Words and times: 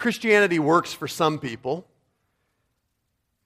Christianity 0.00 0.58
works 0.58 0.94
for 0.94 1.06
some 1.06 1.38
people. 1.38 1.86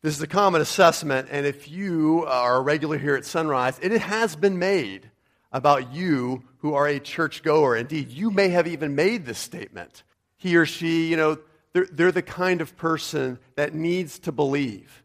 This 0.03 0.15
is 0.15 0.23
a 0.23 0.29
common 0.29 0.61
assessment, 0.61 1.29
and 1.33 1.45
if 1.45 1.69
you 1.69 2.25
are 2.29 2.57
a 2.57 2.61
regular 2.61 2.97
here 2.97 3.17
at 3.17 3.25
Sunrise, 3.25 3.77
it 3.83 3.91
has 3.91 4.37
been 4.37 4.57
made 4.57 5.11
about 5.51 5.93
you 5.93 6.45
who 6.59 6.75
are 6.75 6.87
a 6.87 7.01
churchgoer. 7.01 7.77
Indeed, 7.77 8.11
you 8.11 8.31
may 8.31 8.51
have 8.51 8.69
even 8.69 8.95
made 8.95 9.27
this 9.27 9.39
statement. 9.39 10.05
He 10.37 10.57
or 10.57 10.65
she, 10.65 11.09
you 11.09 11.17
know, 11.17 11.39
they're, 11.73 11.89
they're 11.91 12.13
the 12.13 12.23
kind 12.23 12.61
of 12.61 12.77
person 12.77 13.41
that 13.57 13.75
needs 13.75 14.21
to 14.21 14.31
believe. 14.31 15.03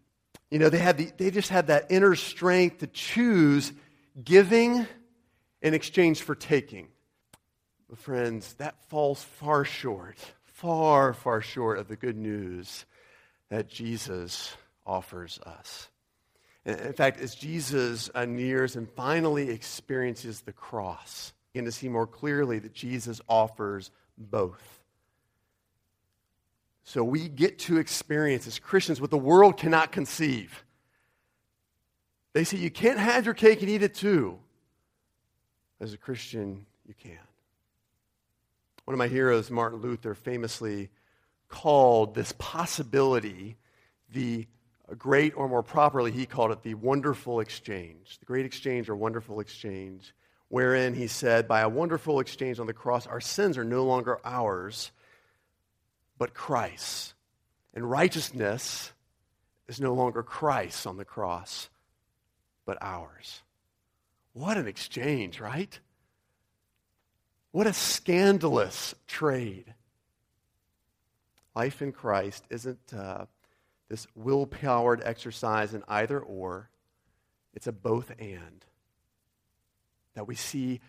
You 0.52 0.60
know, 0.60 0.70
they, 0.70 0.78
have 0.78 0.98
the, 0.98 1.12
they 1.18 1.32
just 1.32 1.50
have 1.50 1.68
that 1.68 1.88
inner 1.90 2.14
strength 2.16 2.80
to 2.80 2.88
choose 2.88 3.74
giving 4.24 4.86
in 5.64 5.74
exchange 5.74 6.22
for 6.22 6.36
taking. 6.36 6.90
But 7.90 7.98
friends, 7.98 8.54
that 8.56 8.76
falls 8.90 9.24
far 9.24 9.66
short, 9.66 10.18
far, 10.60 11.14
far 11.14 11.42
short 11.42 11.80
of 11.80 11.88
the 11.88 11.96
good 11.96 12.18
news 12.18 12.86
that 13.50 13.70
Jesus 13.70 14.56
offers 14.86 15.40
us. 15.46 15.88
In 16.66 16.94
fact, 16.94 17.20
as 17.22 17.34
Jesus 17.34 18.10
nears 18.28 18.76
and 18.76 18.90
finally 18.92 19.50
experiences 19.50 20.42
the 20.42 20.52
cross, 20.52 21.34
begin 21.54 21.66
to 21.66 21.72
see 21.72 21.88
more 21.88 22.06
clearly 22.06 22.60
that 22.60 22.74
Jesus 22.74 23.22
offers 23.28 23.92
both. 24.18 24.82
So 26.84 27.04
we 27.04 27.30
get 27.30 27.60
to 27.60 27.78
experience 27.78 28.46
as 28.46 28.60
Christians 28.60 29.00
what 29.00 29.12
the 29.12 29.18
world 29.18 29.58
cannot 29.58 29.92
conceive. 29.92 30.64
They 32.34 32.44
say 32.44 32.58
you 32.58 32.72
can't 32.72 33.00
have 33.00 33.26
your 33.26 33.34
cake 33.34 33.62
and 33.62 33.70
eat 33.70 33.82
it 33.82 33.96
too. 33.96 34.38
As 35.80 35.94
a 35.94 35.98
Christian, 35.98 36.66
you 36.86 36.94
can. 36.94 37.18
One 38.90 38.96
of 38.96 38.98
my 38.98 39.08
heroes, 39.08 39.52
Martin 39.52 39.82
Luther, 39.82 40.16
famously 40.16 40.90
called 41.48 42.16
this 42.16 42.34
possibility 42.40 43.56
the 44.12 44.48
great, 44.98 45.38
or 45.38 45.48
more 45.48 45.62
properly, 45.62 46.12
he 46.12 46.26
called 46.26 46.50
it 46.50 46.64
the 46.64 46.74
wonderful 46.74 47.40
exchange. 47.40 48.18
The 48.18 48.26
great 48.26 48.48
exchange 48.48 48.90
or 48.90 48.96
wonderful 48.96 49.42
exchange, 49.42 50.16
wherein 50.48 50.96
he 50.96 51.06
said, 51.06 51.48
by 51.48 51.62
a 51.62 51.70
wonderful 51.70 52.20
exchange 52.20 52.60
on 52.60 52.66
the 52.66 52.74
cross, 52.74 53.06
our 53.06 53.22
sins 53.22 53.60
are 53.60 53.64
no 53.64 53.86
longer 53.86 54.18
ours, 54.26 54.90
but 56.18 56.34
Christ. 56.34 57.14
And 57.76 57.88
righteousness 57.88 58.92
is 59.68 59.80
no 59.80 59.94
longer 59.94 60.24
Christ 60.24 60.88
on 60.88 60.98
the 60.98 61.06
cross, 61.06 61.70
but 62.66 62.80
ours. 62.82 63.44
What 64.34 64.58
an 64.58 64.68
exchange, 64.68 65.40
right? 65.40 65.80
What 67.52 67.68
a 67.68 67.74
scandalous 67.74 68.94
trade. 69.08 69.74
Life 71.56 71.82
in 71.82 71.92
Christ 71.92 72.46
isn't 72.50 72.94
uh, 72.96 73.26
this 73.90 74.06
will 74.16 74.46
powered 74.46 75.02
exercise 75.04 75.74
in 75.74 75.84
either 75.88 76.20
or, 76.20 76.70
it's 77.54 77.68
a 77.68 77.72
both 77.72 78.12
and 78.20 78.66
that 80.14 80.28
we 80.28 80.36
see 80.36 80.80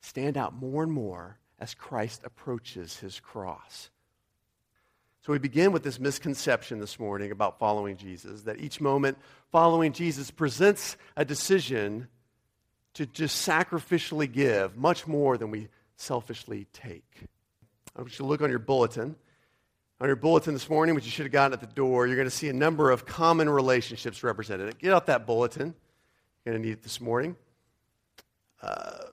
stand 0.00 0.36
out 0.36 0.54
more 0.54 0.82
and 0.82 0.92
more 0.92 1.38
as 1.58 1.74
Christ 1.74 2.22
approaches 2.24 2.98
his 2.98 3.18
cross. 3.20 3.90
So 5.22 5.32
we 5.32 5.38
begin 5.38 5.72
with 5.72 5.82
this 5.82 6.00
misconception 6.00 6.80
this 6.80 6.98
morning 6.98 7.30
about 7.30 7.58
following 7.58 7.96
Jesus 7.96 8.42
that 8.42 8.58
each 8.58 8.80
moment 8.80 9.18
following 9.52 9.92
Jesus 9.92 10.30
presents 10.30 10.96
a 11.16 11.24
decision 11.24 12.08
to 12.94 13.06
just 13.06 13.46
sacrificially 13.46 14.30
give 14.30 14.76
much 14.76 15.06
more 15.06 15.38
than 15.38 15.50
we 15.50 15.68
selfishly 15.96 16.66
take. 16.72 17.04
I 17.96 18.00
want 18.00 18.12
you 18.12 18.18
to 18.18 18.24
look 18.24 18.40
on 18.40 18.50
your 18.50 18.58
bulletin. 18.58 19.16
On 20.00 20.06
your 20.06 20.16
bulletin 20.16 20.54
this 20.54 20.70
morning, 20.70 20.94
which 20.94 21.04
you 21.04 21.10
should 21.10 21.26
have 21.26 21.32
gotten 21.32 21.52
at 21.52 21.60
the 21.60 21.66
door, 21.66 22.06
you're 22.06 22.16
going 22.16 22.28
to 22.28 22.34
see 22.34 22.48
a 22.48 22.54
number 22.54 22.90
of 22.90 23.04
common 23.04 23.50
relationships 23.50 24.22
represented. 24.22 24.78
Get 24.78 24.94
out 24.94 25.06
that 25.06 25.26
bulletin. 25.26 25.74
You're 26.44 26.54
going 26.54 26.62
to 26.62 26.68
need 26.68 26.72
it 26.72 26.82
this 26.82 27.00
morning. 27.02 27.36
Uh, 28.62 29.04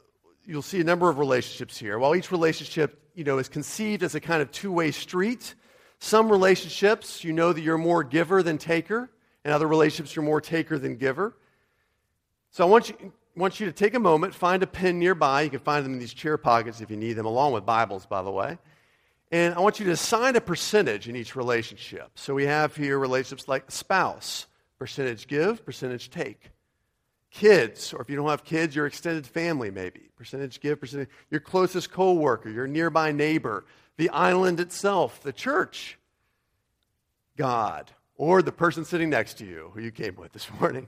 you'll 0.46 0.62
see 0.62 0.80
a 0.80 0.86
number 0.86 1.10
of 1.10 1.20
relationships 1.20 1.78
here. 1.78 2.00
While 2.00 2.16
each 2.16 2.32
relationship, 2.32 3.02
you 3.16 3.26
know, 3.26 3.38
is 3.38 3.50
conceived 3.50 4.02
as 4.02 4.16
a 4.16 4.22
kind 4.22 4.42
of 4.42 4.50
two-way 4.52 4.92
street, 4.92 5.56
some 6.00 6.32
relationships, 6.32 7.24
you 7.24 7.34
know 7.34 7.52
that 7.52 7.62
you're 7.62 7.78
more 7.78 8.04
giver 8.04 8.42
than 8.42 8.58
taker. 8.58 9.10
and 9.44 9.54
other 9.54 9.68
relationships, 9.68 10.14
you're 10.14 10.26
more 10.26 10.42
taker 10.42 10.78
than 10.78 10.98
giver. 10.98 11.34
So 12.52 12.66
I 12.66 12.70
want 12.70 12.90
you, 12.90 13.14
want 13.38 13.60
you 13.60 13.68
to 13.68 13.72
take 13.72 13.94
a 13.94 14.00
moment, 14.00 14.34
find 14.34 14.64
a 14.64 14.68
pen 14.68 15.00
nearby. 15.00 15.44
You 15.44 15.50
can 15.50 15.60
find 15.60 15.86
them 15.86 15.94
in 15.94 16.00
these 16.00 16.14
chair 16.14 16.38
pockets 16.38 16.82
if 16.82 16.90
you 16.90 16.98
need 16.98 17.14
them, 17.14 17.26
along 17.26 17.54
with 17.54 17.66
Bibles, 17.66 18.06
by 18.06 18.22
the 18.22 18.32
way. 18.32 18.58
And 19.32 19.54
I 19.54 19.60
want 19.60 19.80
you 19.80 19.86
to 19.88 19.92
assign 19.92 20.36
a 20.36 20.42
percentage 20.42 21.08
in 21.08 21.16
each 21.16 21.36
relationship. 21.36 22.12
So 22.16 22.34
we 22.34 22.46
have 22.46 22.76
here 22.76 22.98
relationships 22.98 23.48
like 23.48 23.70
spouse, 23.70 24.48
percentage 24.80 25.28
give, 25.28 25.66
percentage 25.66 26.10
take. 26.10 26.50
Kids, 27.30 27.94
or 27.94 28.02
if 28.02 28.10
you 28.10 28.16
don't 28.16 28.30
have 28.30 28.44
kids, 28.44 28.76
your 28.76 28.88
extended 28.88 29.28
family 29.28 29.70
maybe, 29.70 30.10
percentage 30.16 30.60
give, 30.62 30.80
percentage. 30.80 31.10
Your 31.30 31.42
closest 31.42 31.92
coworker, 31.92 32.50
your 32.50 32.68
nearby 32.68 33.12
neighbor, 33.12 33.66
the 33.98 34.10
island 34.10 34.60
itself, 34.60 35.22
the 35.22 35.34
church, 35.34 36.00
God, 37.36 37.92
or 38.16 38.42
the 38.42 38.52
person 38.52 38.86
sitting 38.86 39.10
next 39.10 39.36
to 39.40 39.46
you 39.46 39.72
who 39.74 39.82
you 39.82 39.92
came 39.92 40.16
with 40.16 40.32
this 40.32 40.50
morning. 40.60 40.88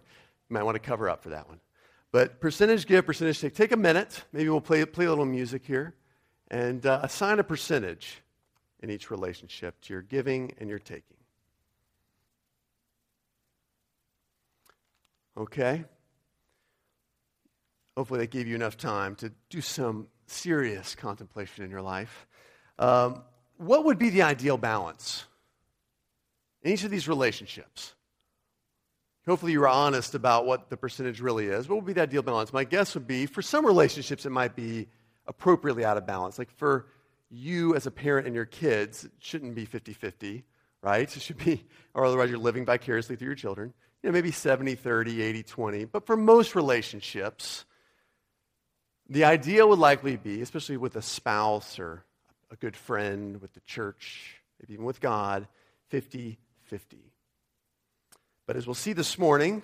You 0.50 0.54
might 0.54 0.64
want 0.64 0.76
to 0.76 0.80
cover 0.80 1.10
up 1.10 1.22
for 1.22 1.30
that 1.30 1.48
one. 1.48 1.60
But 2.12 2.42
percentage 2.42 2.88
give, 2.88 3.06
percentage 3.06 3.40
take. 3.40 3.56
Take 3.56 3.72
a 3.72 3.78
minute. 3.78 4.24
Maybe 4.34 4.50
we'll 4.50 4.62
play, 4.62 4.84
play 4.86 5.06
a 5.06 5.10
little 5.10 5.26
music 5.26 5.66
here 5.66 5.96
and 6.50 6.86
uh, 6.86 7.02
assign 7.04 7.40
a 7.40 7.44
percentage 7.44 8.22
in 8.82 8.90
each 8.90 9.12
relationship 9.12 9.80
to 9.82 9.94
your 9.94 10.02
giving 10.02 10.54
and 10.60 10.70
your 10.70 10.80
taking. 10.80 11.18
Okay? 15.38 15.86
Hopefully, 17.96 18.22
that 18.22 18.32
gave 18.32 18.48
you 18.48 18.56
enough 18.56 18.78
time 18.78 19.16
to 19.16 19.32
do 19.50 19.62
some 19.62 20.08
serious 20.26 20.96
contemplation 20.96 21.64
in 21.64 21.70
your 21.70 21.82
life. 21.82 22.28
Um, 22.78 23.22
what 23.58 23.86
would 23.86 24.00
be 24.00 24.10
the 24.10 24.22
ideal 24.22 24.58
balance 24.58 25.26
in 26.62 26.72
each 26.72 26.84
of 26.84 26.92
these 26.92 27.08
relationships? 27.08 27.94
Hopefully, 29.28 29.52
you 29.52 29.62
are 29.62 29.68
honest 29.68 30.16
about 30.16 30.46
what 30.46 30.70
the 30.70 30.78
percentage 30.78 31.22
really 31.22 31.48
is. 31.48 31.68
What 31.68 31.76
would 31.76 31.86
be 31.86 31.94
the 31.94 32.02
ideal 32.02 32.22
balance? 32.22 32.54
My 32.54 32.64
guess 32.64 32.96
would 32.96 33.08
be 33.08 33.26
for 33.26 33.42
some 33.42 33.66
relationships, 33.66 34.26
it 34.26 34.32
might 34.32 34.56
be 34.56 34.88
appropriately 35.28 35.86
out 35.86 35.98
of 35.98 36.06
balance. 36.06 36.40
Like 36.40 36.50
for 36.52 36.88
you 37.30 37.76
as 37.76 37.86
a 37.86 37.92
parent 37.92 38.26
and 38.26 38.36
your 38.36 38.46
kids, 38.46 39.06
it 39.06 39.12
shouldn't 39.20 39.56
be 39.56 39.66
50 39.66 39.94
50, 39.94 40.44
right? 40.82 41.16
It 41.16 41.22
should 41.22 41.38
be, 41.38 41.64
or 41.94 42.06
otherwise, 42.06 42.30
you're 42.30 42.40
living 42.40 42.66
vicariously 42.66 43.16
through 43.16 43.28
your 43.28 43.36
children. 43.36 43.74
You 44.02 44.10
know, 44.10 44.14
maybe 44.14 44.32
70 44.32 44.76
30, 44.76 45.22
80 45.22 45.44
20. 45.44 45.86
But 45.86 46.06
for 46.06 46.18
most 46.18 46.56
relationships, 46.56 47.66
the 49.10 49.26
idea 49.26 49.68
would 49.68 49.80
likely 49.80 50.16
be, 50.16 50.42
especially 50.42 50.78
with 50.78 50.96
a 50.96 51.02
spouse 51.02 51.80
or 51.80 52.06
a 52.52 52.56
good 52.56 52.76
friend, 52.76 53.42
with 53.42 53.54
the 53.54 53.62
church, 53.62 54.42
maybe 54.60 54.74
even 54.74 54.86
with 54.86 55.02
God, 55.02 55.48
50 55.90 56.40
50. 56.64 56.98
But 58.50 58.58
as 58.58 58.66
we'll 58.66 58.74
see 58.74 58.94
this 58.94 59.20
morning, 59.20 59.62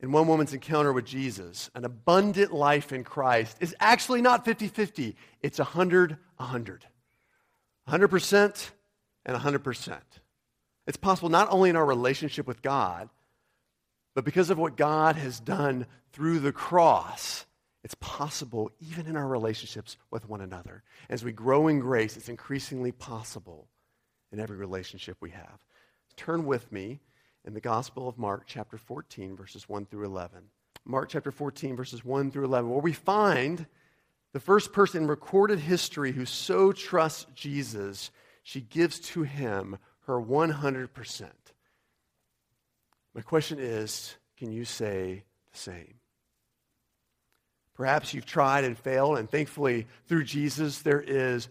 in 0.00 0.10
one 0.10 0.26
woman's 0.26 0.52
encounter 0.52 0.92
with 0.92 1.04
Jesus, 1.04 1.70
an 1.72 1.84
abundant 1.84 2.52
life 2.52 2.92
in 2.92 3.04
Christ 3.04 3.58
is 3.60 3.76
actually 3.78 4.20
not 4.20 4.44
50 4.44 4.66
50, 4.66 5.14
it's 5.40 5.60
100 5.60 6.16
100. 6.36 6.86
100% 7.88 8.70
and 9.24 9.36
100%. 9.36 9.98
It's 10.88 10.96
possible 10.96 11.28
not 11.28 11.46
only 11.52 11.70
in 11.70 11.76
our 11.76 11.86
relationship 11.86 12.48
with 12.48 12.60
God, 12.60 13.08
but 14.16 14.24
because 14.24 14.50
of 14.50 14.58
what 14.58 14.76
God 14.76 15.14
has 15.14 15.38
done 15.38 15.86
through 16.12 16.40
the 16.40 16.50
cross 16.50 17.46
it's 17.84 17.94
possible 18.00 18.72
even 18.80 19.06
in 19.06 19.16
our 19.16 19.28
relationships 19.28 19.96
with 20.10 20.28
one 20.28 20.40
another. 20.40 20.82
As 21.08 21.22
we 21.22 21.30
grow 21.30 21.68
in 21.68 21.78
grace, 21.78 22.16
it's 22.16 22.28
increasingly 22.28 22.90
possible 22.90 23.68
in 24.32 24.40
every 24.40 24.56
relationship 24.56 25.18
we 25.20 25.30
have. 25.30 25.60
Turn 26.16 26.46
with 26.46 26.72
me 26.72 26.98
in 27.46 27.54
the 27.54 27.60
Gospel 27.60 28.08
of 28.08 28.18
Mark, 28.18 28.42
chapter 28.46 28.76
14, 28.76 29.36
verses 29.36 29.68
1 29.68 29.86
through 29.86 30.04
11. 30.04 30.40
Mark 30.84 31.08
chapter 31.08 31.30
14, 31.30 31.76
verses 31.76 32.04
1 32.04 32.30
through 32.30 32.44
11, 32.44 32.70
where 32.70 32.80
we 32.80 32.92
find 32.92 33.66
the 34.32 34.40
first 34.40 34.72
person 34.72 35.04
in 35.04 35.08
recorded 35.08 35.60
history 35.60 36.12
who 36.12 36.24
so 36.24 36.72
trusts 36.72 37.26
Jesus, 37.34 38.10
she 38.42 38.60
gives 38.60 38.98
to 39.00 39.22
him 39.22 39.78
her 40.06 40.20
100%. 40.20 41.24
My 43.14 43.22
question 43.22 43.58
is 43.58 44.16
can 44.36 44.52
you 44.52 44.64
say 44.64 45.24
the 45.52 45.58
same? 45.58 45.94
Perhaps 47.74 48.12
you've 48.12 48.26
tried 48.26 48.64
and 48.64 48.76
failed, 48.76 49.18
and 49.18 49.30
thankfully, 49.30 49.86
through 50.06 50.24
Jesus, 50.24 50.82
there 50.82 51.00
is 51.00 51.48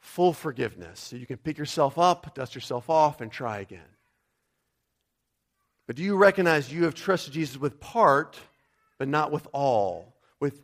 full 0.00 0.32
forgiveness. 0.32 1.00
So 1.00 1.16
you 1.16 1.26
can 1.26 1.36
pick 1.36 1.58
yourself 1.58 1.98
up, 1.98 2.34
dust 2.34 2.54
yourself 2.54 2.88
off, 2.88 3.20
and 3.20 3.30
try 3.30 3.60
again. 3.60 3.80
But 5.90 5.96
do 5.96 6.04
you 6.04 6.14
recognize 6.14 6.72
you 6.72 6.84
have 6.84 6.94
trusted 6.94 7.32
Jesus 7.32 7.56
with 7.56 7.80
part, 7.80 8.38
but 8.96 9.08
not 9.08 9.32
with 9.32 9.48
all? 9.52 10.14
With 10.38 10.62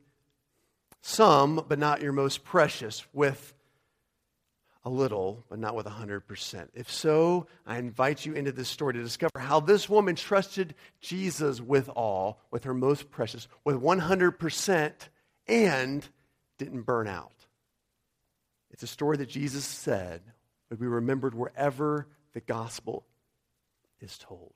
some, 1.03 1.65
but 1.67 1.81
not 1.81 2.01
your 2.01 2.13
most 2.13 2.45
precious? 2.45 3.05
With 3.13 3.53
a 4.85 4.89
little, 4.89 5.45
but 5.49 5.59
not 5.59 5.75
with 5.75 5.87
100%. 5.87 6.69
If 6.75 6.89
so, 6.89 7.49
I 7.67 7.79
invite 7.79 8.25
you 8.25 8.35
into 8.35 8.53
this 8.53 8.69
story 8.69 8.95
to 8.95 9.03
discover 9.03 9.41
how 9.41 9.59
this 9.59 9.89
woman 9.89 10.15
trusted 10.15 10.77
Jesus 11.01 11.61
with 11.61 11.89
all, 11.89 12.39
with 12.53 12.63
her 12.63 12.73
most 12.73 13.11
precious, 13.11 13.49
with 13.65 13.83
100%, 13.83 14.93
and 15.49 16.09
didn't 16.57 16.83
burn 16.83 17.09
out. 17.09 17.47
It's 18.71 18.85
a 18.85 18.87
story 18.87 19.17
that 19.17 19.29
Jesus 19.29 19.65
said 19.65 20.23
would 20.71 20.79
be 20.79 20.87
remembered 20.87 21.35
wherever 21.35 22.07
the 22.33 22.41
gospel 22.41 23.05
is 24.01 24.17
told. 24.19 24.53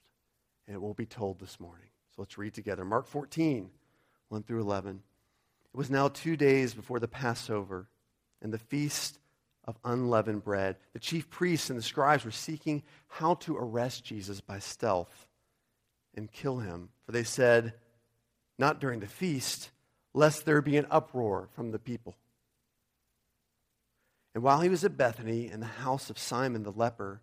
And 0.71 0.77
it 0.77 0.81
will 0.81 0.95
be 0.95 1.05
told 1.05 1.41
this 1.41 1.59
morning. 1.59 1.89
So 2.15 2.23
let's 2.23 2.39
read 2.39 2.55
together. 2.55 2.85
Mark 2.85 3.09
14, 3.09 3.69
1 4.29 4.43
through 4.45 4.61
11. 4.61 5.03
It 5.75 5.77
was 5.77 5.91
now 5.91 6.07
two 6.07 6.37
days 6.37 6.75
before 6.75 7.01
the 7.01 7.09
Passover 7.09 7.89
and 8.41 8.53
the 8.53 8.59
feast 8.59 9.19
of 9.65 9.81
unleavened 9.85 10.45
bread. 10.45 10.77
The 10.93 11.01
chief 11.01 11.29
priests 11.29 11.71
and 11.71 11.77
the 11.79 11.83
scribes 11.83 12.25
were 12.25 12.31
seeking 12.31 12.85
how 13.09 13.35
to 13.35 13.57
arrest 13.57 14.05
Jesus 14.05 14.41
by 14.41 14.61
stealth 14.61 15.27
and 16.15 16.31
kill 16.31 16.59
him. 16.59 16.91
For 17.05 17.11
they 17.11 17.25
said, 17.25 17.75
Not 18.57 18.79
during 18.81 19.01
the 19.01 19.09
feast, 19.09 19.71
lest 20.15 20.45
there 20.45 20.63
be 20.63 20.77
an 20.77 20.87
uproar 20.89 21.49
from 21.51 21.73
the 21.73 21.81
people. 21.81 22.15
And 24.37 24.45
while 24.45 24.61
he 24.61 24.69
was 24.69 24.85
at 24.85 24.97
Bethany 24.97 25.51
in 25.51 25.59
the 25.59 25.67
house 25.67 26.11
of 26.11 26.17
Simon 26.17 26.63
the 26.63 26.71
leper, 26.71 27.23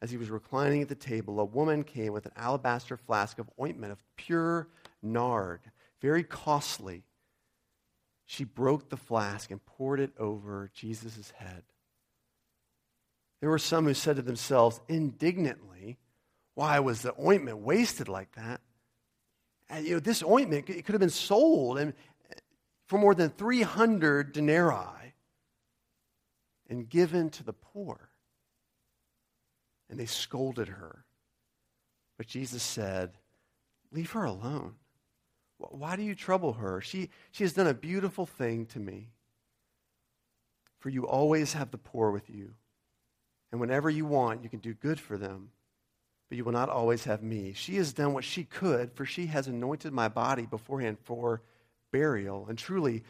as 0.00 0.10
he 0.10 0.16
was 0.16 0.30
reclining 0.30 0.82
at 0.82 0.88
the 0.88 0.94
table, 0.94 1.40
a 1.40 1.44
woman 1.44 1.82
came 1.82 2.12
with 2.12 2.26
an 2.26 2.32
alabaster 2.36 2.96
flask 2.96 3.38
of 3.38 3.50
ointment 3.60 3.92
of 3.92 4.02
pure 4.16 4.68
nard, 5.02 5.60
very 6.00 6.22
costly. 6.22 7.04
She 8.26 8.44
broke 8.44 8.90
the 8.90 8.96
flask 8.96 9.50
and 9.50 9.64
poured 9.64 10.00
it 10.00 10.12
over 10.18 10.70
Jesus' 10.74 11.32
head. 11.36 11.62
There 13.40 13.50
were 13.50 13.58
some 13.58 13.86
who 13.86 13.94
said 13.94 14.16
to 14.16 14.22
themselves 14.22 14.80
indignantly, 14.88 15.98
Why 16.54 16.80
was 16.80 17.02
the 17.02 17.14
ointment 17.20 17.58
wasted 17.58 18.08
like 18.08 18.32
that? 18.32 18.60
And, 19.70 19.86
you 19.86 19.94
know, 19.94 20.00
this 20.00 20.22
ointment 20.22 20.68
it 20.68 20.84
could 20.84 20.94
have 20.94 21.00
been 21.00 21.10
sold 21.10 21.78
and, 21.78 21.92
uh, 22.30 22.34
for 22.86 22.98
more 22.98 23.14
than 23.14 23.30
300 23.30 24.32
denarii 24.32 25.14
and 26.68 26.88
given 26.88 27.30
to 27.30 27.42
the 27.42 27.52
poor. 27.52 28.07
And 29.90 29.98
they 29.98 30.06
scolded 30.06 30.68
her. 30.68 31.04
But 32.16 32.26
Jesus 32.26 32.62
said, 32.62 33.12
Leave 33.90 34.10
her 34.10 34.24
alone. 34.24 34.74
Why 35.56 35.96
do 35.96 36.02
you 36.02 36.14
trouble 36.14 36.54
her? 36.54 36.80
She, 36.80 37.08
she 37.32 37.42
has 37.42 37.54
done 37.54 37.66
a 37.66 37.74
beautiful 37.74 38.26
thing 38.26 38.66
to 38.66 38.78
me. 38.78 39.08
For 40.78 40.90
you 40.90 41.06
always 41.06 41.54
have 41.54 41.70
the 41.70 41.78
poor 41.78 42.10
with 42.10 42.28
you 42.30 42.54
and 43.50 43.60
whenever 43.60 43.88
you 43.88 44.04
want, 44.04 44.42
you 44.42 44.50
can 44.50 44.58
do 44.60 44.74
good 44.74 45.00
for 45.00 45.16
them, 45.16 45.50
but 46.28 46.36
you 46.36 46.44
will 46.44 46.52
not 46.52 46.68
always 46.68 47.04
have 47.04 47.22
me. 47.22 47.52
She 47.54 47.76
has 47.76 47.92
done 47.92 48.12
what 48.12 48.24
she 48.24 48.44
could, 48.44 48.92
for 48.92 49.06
she 49.06 49.26
has 49.26 49.46
anointed 49.46 49.92
my 49.92 50.08
body 50.08 50.44
beforehand 50.44 50.98
for 51.02 51.42
burial. 51.90 52.46
And 52.48 52.58
truly, 52.58 53.04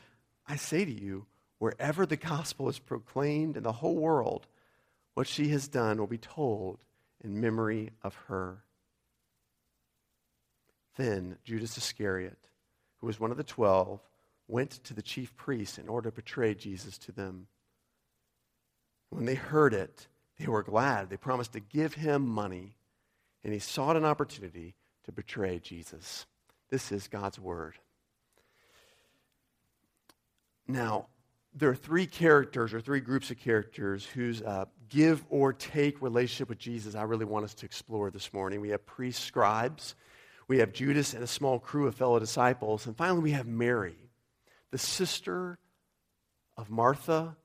I 0.47 0.57
say 0.57 0.85
to 0.85 0.93
you, 0.93 1.27
wherever 1.59 2.07
the 2.07 2.17
gospel 2.17 2.69
is 2.69 2.79
proclaimed 2.79 3.57
in 3.57 3.65
the 3.65 3.73
whole 3.73 3.97
world, 3.97 4.47
what 5.19 5.27
she 5.27 5.49
has 5.49 5.67
done 5.67 5.99
will 5.99 6.07
be 6.07 6.17
told 6.17 6.79
in 7.25 7.41
memory 7.41 7.91
of 8.05 8.15
her. 8.29 8.63
Then 10.97 11.39
Judas 11.43 11.77
Iscariot, 11.77 12.39
who 12.99 13.09
was 13.09 13.19
one 13.19 13.33
of 13.33 13.37
the 13.37 13.43
twelve, 13.43 13.99
went 14.47 14.71
to 14.85 14.95
the 14.95 15.03
chief 15.03 15.35
priests 15.35 15.77
in 15.77 15.89
order 15.89 16.09
to 16.09 16.15
betray 16.15 16.55
Jesus 16.55 16.99
to 16.99 17.11
them. 17.11 17.49
When 19.11 19.25
they 19.25 19.35
heard 19.35 19.75
it, 19.75 20.07
they 20.39 20.47
were 20.47 20.63
glad. 20.63 21.11
They 21.11 21.17
promised 21.17 21.55
to 21.55 21.61
give 21.61 21.95
him 21.95 22.25
money, 22.25 22.77
and 23.43 23.53
he 23.53 23.59
sought 23.59 23.97
an 23.97 24.05
opportunity 24.05 24.77
to 25.07 25.11
betray 25.11 25.59
Jesus. 25.59 26.27
This 26.71 26.93
is 26.93 27.09
God's 27.09 27.41
word. 27.41 27.75
Now, 30.69 31.09
there 31.53 31.71
are 31.71 31.75
three 31.75 32.07
characters 32.07 32.73
or 32.73 32.81
three 32.81 33.01
groups 33.01 33.33
of 33.33 33.41
characters 33.41 34.07
whose 34.07 34.43
uh, 34.43 34.67
give 34.89 35.25
or 35.29 35.53
take 35.53 36.01
relationship 36.03 36.49
with 36.49 36.59
Jesus 36.59 36.95
I 36.95 37.03
really 37.03 37.25
want 37.25 37.45
us 37.45 37.55
to 37.55 37.67
explore 37.67 38.11
this 38.11 38.33
morning. 38.33 38.61
We 38.61 38.71
have 38.71 38.85
priests, 38.87 39.25
scribes, 39.25 39.95
we 40.47 40.59
have 40.59 40.73
Judas 40.73 41.15
and 41.15 41.23
a 41.23 41.27
small 41.27 41.59
crew 41.59 41.87
of 41.87 41.95
fellow 41.95 42.19
disciples, 42.19 42.87
and 42.87 42.97
finally 42.97 43.21
we 43.21 43.33
have 43.33 43.47
Mary, 43.47 43.97
the 44.71 44.79
sister 44.79 45.59
of 46.57 46.71
Martha, 46.71 47.37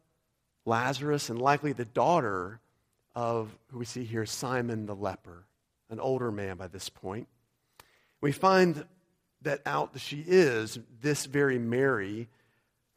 Lazarus, 0.65 1.29
and 1.29 1.41
likely 1.41 1.73
the 1.73 1.85
daughter 1.85 2.59
of 3.15 3.55
who 3.67 3.79
we 3.79 3.85
see 3.85 4.03
here, 4.03 4.25
Simon 4.25 4.85
the 4.85 4.95
leper, 4.95 5.45
an 5.89 5.99
older 5.99 6.31
man 6.31 6.57
by 6.57 6.67
this 6.67 6.89
point. 6.89 7.27
We 8.21 8.31
find 8.31 8.85
that 9.41 9.61
out 9.65 9.93
that 9.93 9.99
she 9.99 10.23
is 10.25 10.79
this 11.01 11.25
very 11.25 11.59
Mary 11.59 12.29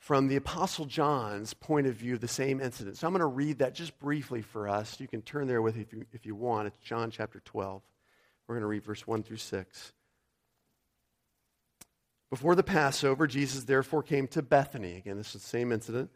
from 0.06 0.28
the 0.28 0.36
Apostle 0.36 0.84
John's 0.84 1.52
point 1.52 1.88
of 1.88 1.94
view 1.94 2.14
of 2.14 2.20
the 2.20 2.28
same 2.28 2.60
incident. 2.60 2.96
So 2.96 3.08
I'm 3.08 3.12
going 3.12 3.18
to 3.18 3.26
read 3.26 3.58
that 3.58 3.74
just 3.74 3.98
briefly 3.98 4.40
for 4.40 4.68
us. 4.68 5.00
You 5.00 5.08
can 5.08 5.20
turn 5.20 5.48
there 5.48 5.60
with 5.60 5.76
if 5.76 5.92
you, 5.92 6.06
if 6.12 6.24
you 6.24 6.36
want. 6.36 6.68
It's 6.68 6.76
John 6.78 7.10
chapter 7.10 7.40
12. 7.44 7.82
We're 8.46 8.54
going 8.54 8.62
to 8.62 8.68
read 8.68 8.84
verse 8.84 9.04
1 9.04 9.24
through 9.24 9.38
6. 9.38 9.92
Before 12.30 12.54
the 12.54 12.62
Passover, 12.62 13.26
Jesus 13.26 13.64
therefore 13.64 14.04
came 14.04 14.28
to 14.28 14.42
Bethany. 14.42 14.94
Again, 14.94 15.16
this 15.16 15.34
is 15.34 15.42
the 15.42 15.48
same 15.48 15.72
incident. 15.72 16.08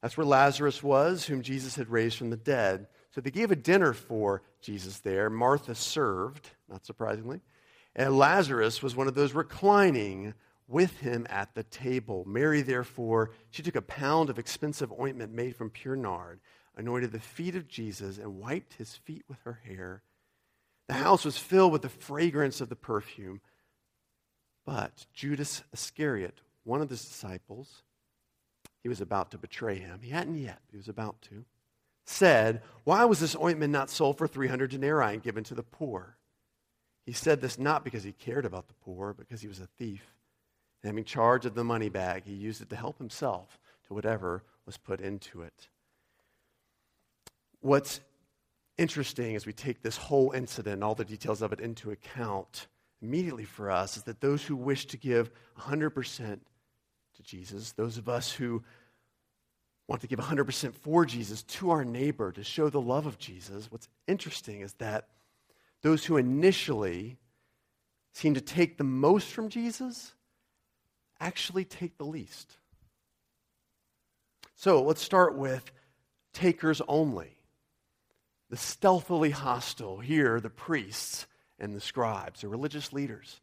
That's 0.00 0.16
where 0.16 0.24
Lazarus 0.24 0.82
was, 0.82 1.26
whom 1.26 1.42
Jesus 1.42 1.76
had 1.76 1.90
raised 1.90 2.16
from 2.16 2.30
the 2.30 2.38
dead. 2.38 2.86
So 3.14 3.20
they 3.20 3.30
gave 3.30 3.50
a 3.50 3.56
dinner 3.56 3.92
for 3.92 4.40
Jesus 4.62 5.00
there. 5.00 5.28
Martha 5.28 5.74
served, 5.74 6.48
not 6.70 6.86
surprisingly. 6.86 7.42
And 7.94 8.16
Lazarus 8.16 8.82
was 8.82 8.96
one 8.96 9.06
of 9.06 9.14
those 9.14 9.34
reclining 9.34 10.32
with 10.66 11.00
him 11.00 11.26
at 11.28 11.54
the 11.54 11.62
table. 11.62 12.24
Mary, 12.26 12.62
therefore, 12.62 13.30
she 13.50 13.62
took 13.62 13.76
a 13.76 13.82
pound 13.82 14.30
of 14.30 14.38
expensive 14.38 14.92
ointment 14.98 15.32
made 15.32 15.56
from 15.56 15.70
pure 15.70 15.96
nard, 15.96 16.40
anointed 16.76 17.12
the 17.12 17.20
feet 17.20 17.54
of 17.54 17.68
Jesus, 17.68 18.18
and 18.18 18.40
wiped 18.40 18.74
his 18.74 18.94
feet 18.94 19.24
with 19.28 19.38
her 19.44 19.60
hair. 19.64 20.02
The 20.88 20.94
house 20.94 21.24
was 21.24 21.38
filled 21.38 21.72
with 21.72 21.82
the 21.82 21.88
fragrance 21.88 22.60
of 22.60 22.68
the 22.68 22.76
perfume. 22.76 23.40
But 24.66 25.06
Judas 25.12 25.62
Iscariot, 25.72 26.40
one 26.64 26.80
of 26.80 26.88
the 26.88 26.96
disciples, 26.96 27.82
he 28.82 28.88
was 28.88 29.00
about 29.00 29.30
to 29.30 29.38
betray 29.38 29.78
him. 29.78 30.00
He 30.02 30.10
hadn't 30.10 30.36
yet, 30.36 30.60
he 30.70 30.76
was 30.76 30.88
about 30.88 31.20
to 31.22 31.44
said, 32.04 32.62
Why 32.84 33.04
was 33.04 33.20
this 33.20 33.36
ointment 33.36 33.72
not 33.72 33.90
sold 33.90 34.18
for 34.18 34.28
300 34.28 34.70
denarii 34.70 35.14
and 35.14 35.22
given 35.22 35.44
to 35.44 35.54
the 35.54 35.62
poor? 35.62 36.16
He 37.06 37.12
said 37.12 37.40
this 37.40 37.58
not 37.58 37.84
because 37.84 38.02
he 38.02 38.12
cared 38.12 38.44
about 38.44 38.68
the 38.68 38.74
poor, 38.74 39.12
because 39.12 39.42
he 39.42 39.48
was 39.48 39.60
a 39.60 39.68
thief. 39.78 40.13
And 40.84 40.90
having 40.90 41.04
charge 41.04 41.46
of 41.46 41.54
the 41.54 41.64
money 41.64 41.88
bag, 41.88 42.24
he 42.26 42.34
used 42.34 42.60
it 42.60 42.68
to 42.68 42.76
help 42.76 42.98
himself 42.98 43.58
to 43.86 43.94
whatever 43.94 44.42
was 44.66 44.76
put 44.76 45.00
into 45.00 45.40
it. 45.40 45.68
What's 47.62 48.00
interesting 48.76 49.34
as 49.34 49.46
we 49.46 49.54
take 49.54 49.80
this 49.80 49.96
whole 49.96 50.32
incident, 50.32 50.82
all 50.82 50.94
the 50.94 51.06
details 51.06 51.40
of 51.40 51.54
it 51.54 51.60
into 51.60 51.90
account, 51.90 52.66
immediately 53.00 53.46
for 53.46 53.70
us 53.70 53.96
is 53.96 54.02
that 54.02 54.20
those 54.20 54.44
who 54.44 54.56
wish 54.56 54.84
to 54.88 54.98
give 54.98 55.30
100% 55.58 56.38
to 57.16 57.22
Jesus, 57.22 57.72
those 57.72 57.96
of 57.96 58.10
us 58.10 58.30
who 58.30 58.62
want 59.88 60.02
to 60.02 60.06
give 60.06 60.18
100% 60.18 60.74
for 60.74 61.06
Jesus 61.06 61.44
to 61.44 61.70
our 61.70 61.86
neighbor 61.86 62.30
to 62.30 62.44
show 62.44 62.68
the 62.68 62.78
love 62.78 63.06
of 63.06 63.16
Jesus, 63.16 63.70
what's 63.70 63.88
interesting 64.06 64.60
is 64.60 64.74
that 64.74 65.08
those 65.80 66.04
who 66.04 66.18
initially 66.18 67.16
seem 68.12 68.34
to 68.34 68.42
take 68.42 68.76
the 68.76 68.84
most 68.84 69.28
from 69.28 69.48
Jesus 69.48 70.12
actually 71.24 71.64
take 71.64 71.96
the 71.96 72.04
least. 72.04 72.52
So 74.56 74.82
let's 74.82 75.02
start 75.02 75.36
with 75.36 75.72
takers 76.34 76.82
only. 76.86 77.30
The 78.50 78.56
stealthily 78.58 79.30
hostile 79.30 79.98
here, 79.98 80.38
the 80.38 80.50
priests 80.50 81.26
and 81.58 81.74
the 81.74 81.80
scribes, 81.80 82.42
the 82.42 82.48
religious 82.48 82.92
leaders. 82.92 83.40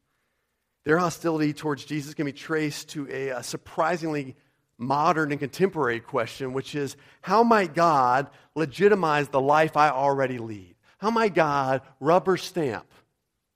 Their 0.85 0.99
hostility 0.99 1.53
towards 1.53 1.83
Jesus 1.83 2.13
can 2.13 2.25
be 2.25 2.33
traced 2.33 2.89
to 2.89 3.07
a, 3.09 3.29
a 3.29 3.43
surprisingly 3.43 4.35
modern 4.77 5.31
and 5.31 5.39
contemporary 5.39 5.99
question, 5.99 6.53
which 6.53 6.75
is 6.75 6.95
how 7.21 7.43
might 7.43 7.73
God 7.73 8.29
legitimize 8.55 9.27
the 9.29 9.41
life 9.41 9.75
I 9.75 9.89
already 9.89 10.37
lead? 10.37 10.75
How 10.99 11.09
might 11.09 11.33
God 11.33 11.81
rubber 11.99 12.37
stamp, 12.37 12.91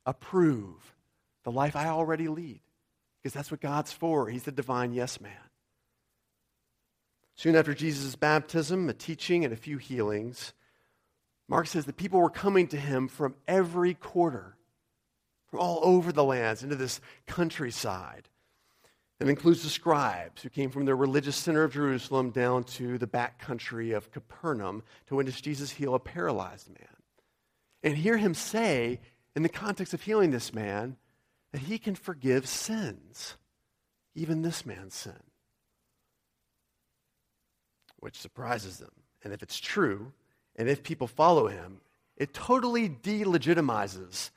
approve 0.05 0.95
the 1.43 1.51
life 1.51 1.75
I 1.75 1.87
already 1.87 2.27
lead? 2.27 2.61
Because 3.25 3.33
that's 3.33 3.49
what 3.49 3.59
God's 3.59 3.91
for. 3.91 4.29
He's 4.29 4.43
the 4.43 4.51
divine 4.51 4.93
yes 4.93 5.19
man. 5.19 5.31
Soon 7.33 7.55
after 7.55 7.73
Jesus' 7.73 8.15
baptism, 8.15 8.87
a 8.87 8.93
teaching, 8.93 9.43
and 9.43 9.51
a 9.51 9.57
few 9.57 9.79
healings, 9.79 10.53
Mark 11.47 11.65
says 11.65 11.85
that 11.85 11.97
people 11.97 12.19
were 12.19 12.29
coming 12.29 12.67
to 12.67 12.77
him 12.77 13.07
from 13.07 13.33
every 13.47 13.95
quarter, 13.95 14.57
from 15.47 15.59
all 15.59 15.79
over 15.81 16.11
the 16.11 16.23
lands 16.23 16.61
into 16.61 16.75
this 16.75 17.01
countryside. 17.25 18.29
It 19.19 19.27
includes 19.27 19.63
the 19.63 19.69
scribes 19.69 20.43
who 20.43 20.49
came 20.49 20.69
from 20.69 20.85
the 20.85 20.93
religious 20.93 21.35
center 21.35 21.63
of 21.63 21.73
Jerusalem 21.73 22.29
down 22.29 22.63
to 22.75 22.99
the 22.99 23.07
back 23.07 23.39
country 23.39 23.91
of 23.93 24.11
Capernaum 24.11 24.83
to 25.07 25.15
witness 25.15 25.41
Jesus 25.41 25.71
heal 25.71 25.95
a 25.95 25.99
paralyzed 25.99 26.69
man. 26.69 26.95
And 27.81 27.97
hear 27.97 28.17
him 28.17 28.35
say, 28.35 28.99
in 29.35 29.41
the 29.41 29.49
context 29.49 29.95
of 29.95 30.03
healing 30.03 30.29
this 30.29 30.53
man, 30.53 30.97
that 31.55 31.61
he 31.61 31.77
can 31.77 31.95
forgive 31.95 32.49
sins, 32.49 33.37
even 34.13 34.41
this 34.41 34.65
man's 34.65 34.93
sin. 34.93 35.23
Which 37.95 38.19
surprises 38.19 38.79
them. 38.79 38.91
And 39.23 39.31
if 39.31 39.41
it's 39.41 39.57
true, 39.57 40.11
and 40.57 40.67
if 40.67 40.83
people 40.83 41.07
follow 41.07 41.47
him, 41.47 41.79
it 42.17 42.33
totally 42.33 42.89
delegitimizes 42.89 44.31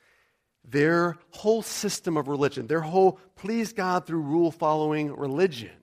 their 0.63 1.17
whole 1.31 1.61
system 1.61 2.15
of 2.15 2.29
religion, 2.29 2.67
their 2.67 2.79
whole 2.79 3.19
please 3.35 3.73
God 3.73 4.07
through 4.07 4.21
rule 4.21 4.49
following 4.49 5.13
religion, 5.13 5.75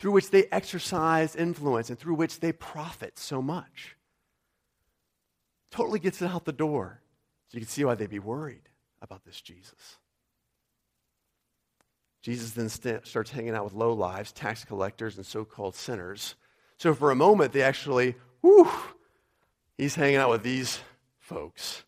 through 0.00 0.10
which 0.10 0.30
they 0.30 0.46
exercise 0.50 1.36
influence 1.36 1.88
and 1.88 1.96
through 1.96 2.16
which 2.16 2.40
they 2.40 2.50
profit 2.50 3.16
so 3.16 3.40
much. 3.40 3.96
Totally 5.70 6.00
gets 6.00 6.20
it 6.20 6.26
out 6.26 6.46
the 6.46 6.52
door. 6.52 7.00
So 7.46 7.58
you 7.58 7.60
can 7.60 7.68
see 7.68 7.84
why 7.84 7.94
they'd 7.94 8.10
be 8.10 8.18
worried 8.18 8.70
about 9.04 9.24
this 9.24 9.40
Jesus. 9.40 9.98
Jesus 12.22 12.52
then 12.52 12.68
st- 12.68 13.06
starts 13.06 13.30
hanging 13.30 13.54
out 13.54 13.64
with 13.64 13.74
low 13.74 13.92
lives, 13.92 14.32
tax 14.32 14.64
collectors, 14.64 15.16
and 15.16 15.26
so 15.26 15.44
called 15.44 15.74
sinners. 15.74 16.34
So 16.78 16.94
for 16.94 17.10
a 17.10 17.14
moment, 17.14 17.52
they 17.52 17.62
actually, 17.62 18.14
whew, 18.40 18.70
he's 19.76 19.94
hanging 19.94 20.16
out 20.16 20.30
with 20.30 20.42
these 20.42 20.80
folks. 21.18 21.84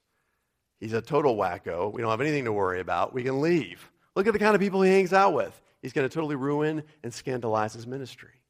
He's 0.79 0.93
a 0.93 1.01
total 1.01 1.37
wacko. 1.37 1.93
We 1.93 2.03
don't 2.03 2.11
have 2.11 2.21
anything 2.21 2.45
to 2.45 2.53
worry 2.53 2.81
about. 2.81 3.15
We 3.15 3.23
can 3.23 3.41
leave. 3.41 3.91
Look 4.15 4.27
at 4.27 4.35
the 4.35 4.39
kind 4.39 4.55
of 4.55 4.61
people 4.61 4.83
he 4.83 4.93
hangs 4.93 5.13
out 5.13 5.33
with. 5.33 5.59
He's 5.81 5.93
going 5.93 6.07
to 6.09 6.15
totally 6.15 6.37
ruin 6.37 6.83
and 7.03 7.13
scandalize 7.13 7.73
his 7.73 7.87
ministry. 7.87 8.43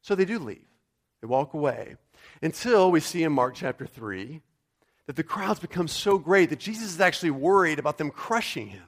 So 0.00 0.14
they 0.14 0.24
do 0.24 0.38
leave. 0.38 0.66
They 1.20 1.26
walk 1.26 1.54
away 1.54 1.96
until 2.40 2.90
we 2.90 3.00
see 3.00 3.24
in 3.24 3.32
Mark 3.32 3.54
chapter 3.54 3.86
3 3.86 4.42
that 5.06 5.16
the 5.16 5.22
crowds 5.22 5.60
become 5.60 5.88
so 5.88 6.18
great 6.18 6.50
that 6.50 6.58
Jesus 6.58 6.92
is 6.92 7.00
actually 7.00 7.30
worried 7.30 7.78
about 7.78 7.98
them 7.98 8.10
crushing 8.10 8.68
him. 8.68 8.86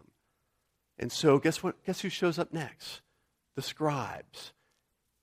And 0.99 1.11
so, 1.11 1.39
guess 1.39 1.63
what? 1.63 1.85
Guess 1.85 2.01
who 2.01 2.09
shows 2.09 2.39
up 2.39 2.53
next? 2.53 3.03
The 3.57 3.63
scribes. 3.63 4.53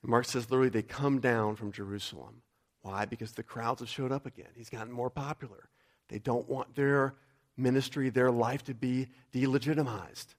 And 0.01 0.12
Mark 0.12 0.25
says 0.25 0.50
literally 0.50 0.69
they 0.69 0.81
come 0.81 1.19
down 1.19 1.55
from 1.55 1.71
Jerusalem. 1.71 2.41
Why? 2.81 3.05
Because 3.05 3.33
the 3.33 3.43
crowds 3.43 3.79
have 3.79 3.89
showed 3.89 4.12
up 4.12 4.25
again. 4.25 4.50
He's 4.55 4.69
gotten 4.69 4.91
more 4.91 5.10
popular. 5.10 5.69
They 6.10 6.19
don't 6.19 6.50
want 6.50 6.75
their 6.75 7.15
ministry, 7.55 8.10
their 8.10 8.31
life 8.31 8.63
to 8.65 8.74
be 8.74 9.07
delegitimized. 9.33 10.36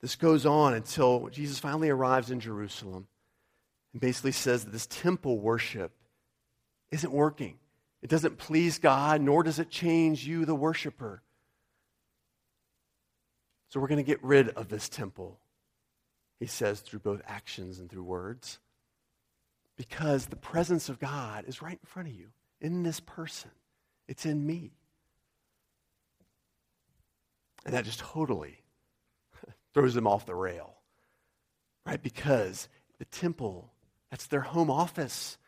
This 0.00 0.16
goes 0.16 0.44
on 0.44 0.74
until 0.74 1.28
Jesus 1.28 1.60
finally 1.60 1.88
arrives 1.88 2.30
in 2.30 2.40
Jerusalem 2.40 3.06
and 3.92 4.00
basically 4.00 4.32
says 4.32 4.64
that 4.64 4.72
this 4.72 4.86
temple 4.86 5.38
worship 5.38 5.92
isn't 6.90 7.12
working. 7.12 7.58
It 8.02 8.10
doesn't 8.10 8.38
please 8.38 8.78
God, 8.78 9.20
nor 9.20 9.42
does 9.42 9.60
it 9.60 9.70
change 9.70 10.26
you, 10.26 10.44
the 10.44 10.54
worshiper. 10.54 11.22
So 13.68 13.80
we're 13.80 13.88
going 13.88 13.98
to 13.98 14.02
get 14.02 14.22
rid 14.22 14.50
of 14.50 14.68
this 14.68 14.88
temple, 14.88 15.38
he 16.40 16.46
says, 16.46 16.80
through 16.80 17.00
both 17.00 17.22
actions 17.26 17.78
and 17.78 17.88
through 17.88 18.02
words. 18.02 18.58
Because 19.76 20.26
the 20.26 20.36
presence 20.36 20.88
of 20.88 20.98
God 20.98 21.44
is 21.46 21.62
right 21.62 21.78
in 21.80 21.86
front 21.86 22.08
of 22.08 22.14
you, 22.14 22.28
in 22.60 22.82
this 22.82 23.00
person. 23.00 23.50
It's 24.08 24.26
in 24.26 24.44
me. 24.44 24.72
And 27.64 27.72
that 27.74 27.84
just 27.84 28.00
totally 28.00 28.62
throws 29.74 29.94
them 29.94 30.08
off 30.08 30.26
the 30.26 30.34
rail, 30.34 30.74
right? 31.86 32.02
Because 32.02 32.68
the 32.98 33.04
temple, 33.06 33.72
that's 34.10 34.26
their 34.26 34.40
home 34.40 34.70
office, 34.70 35.38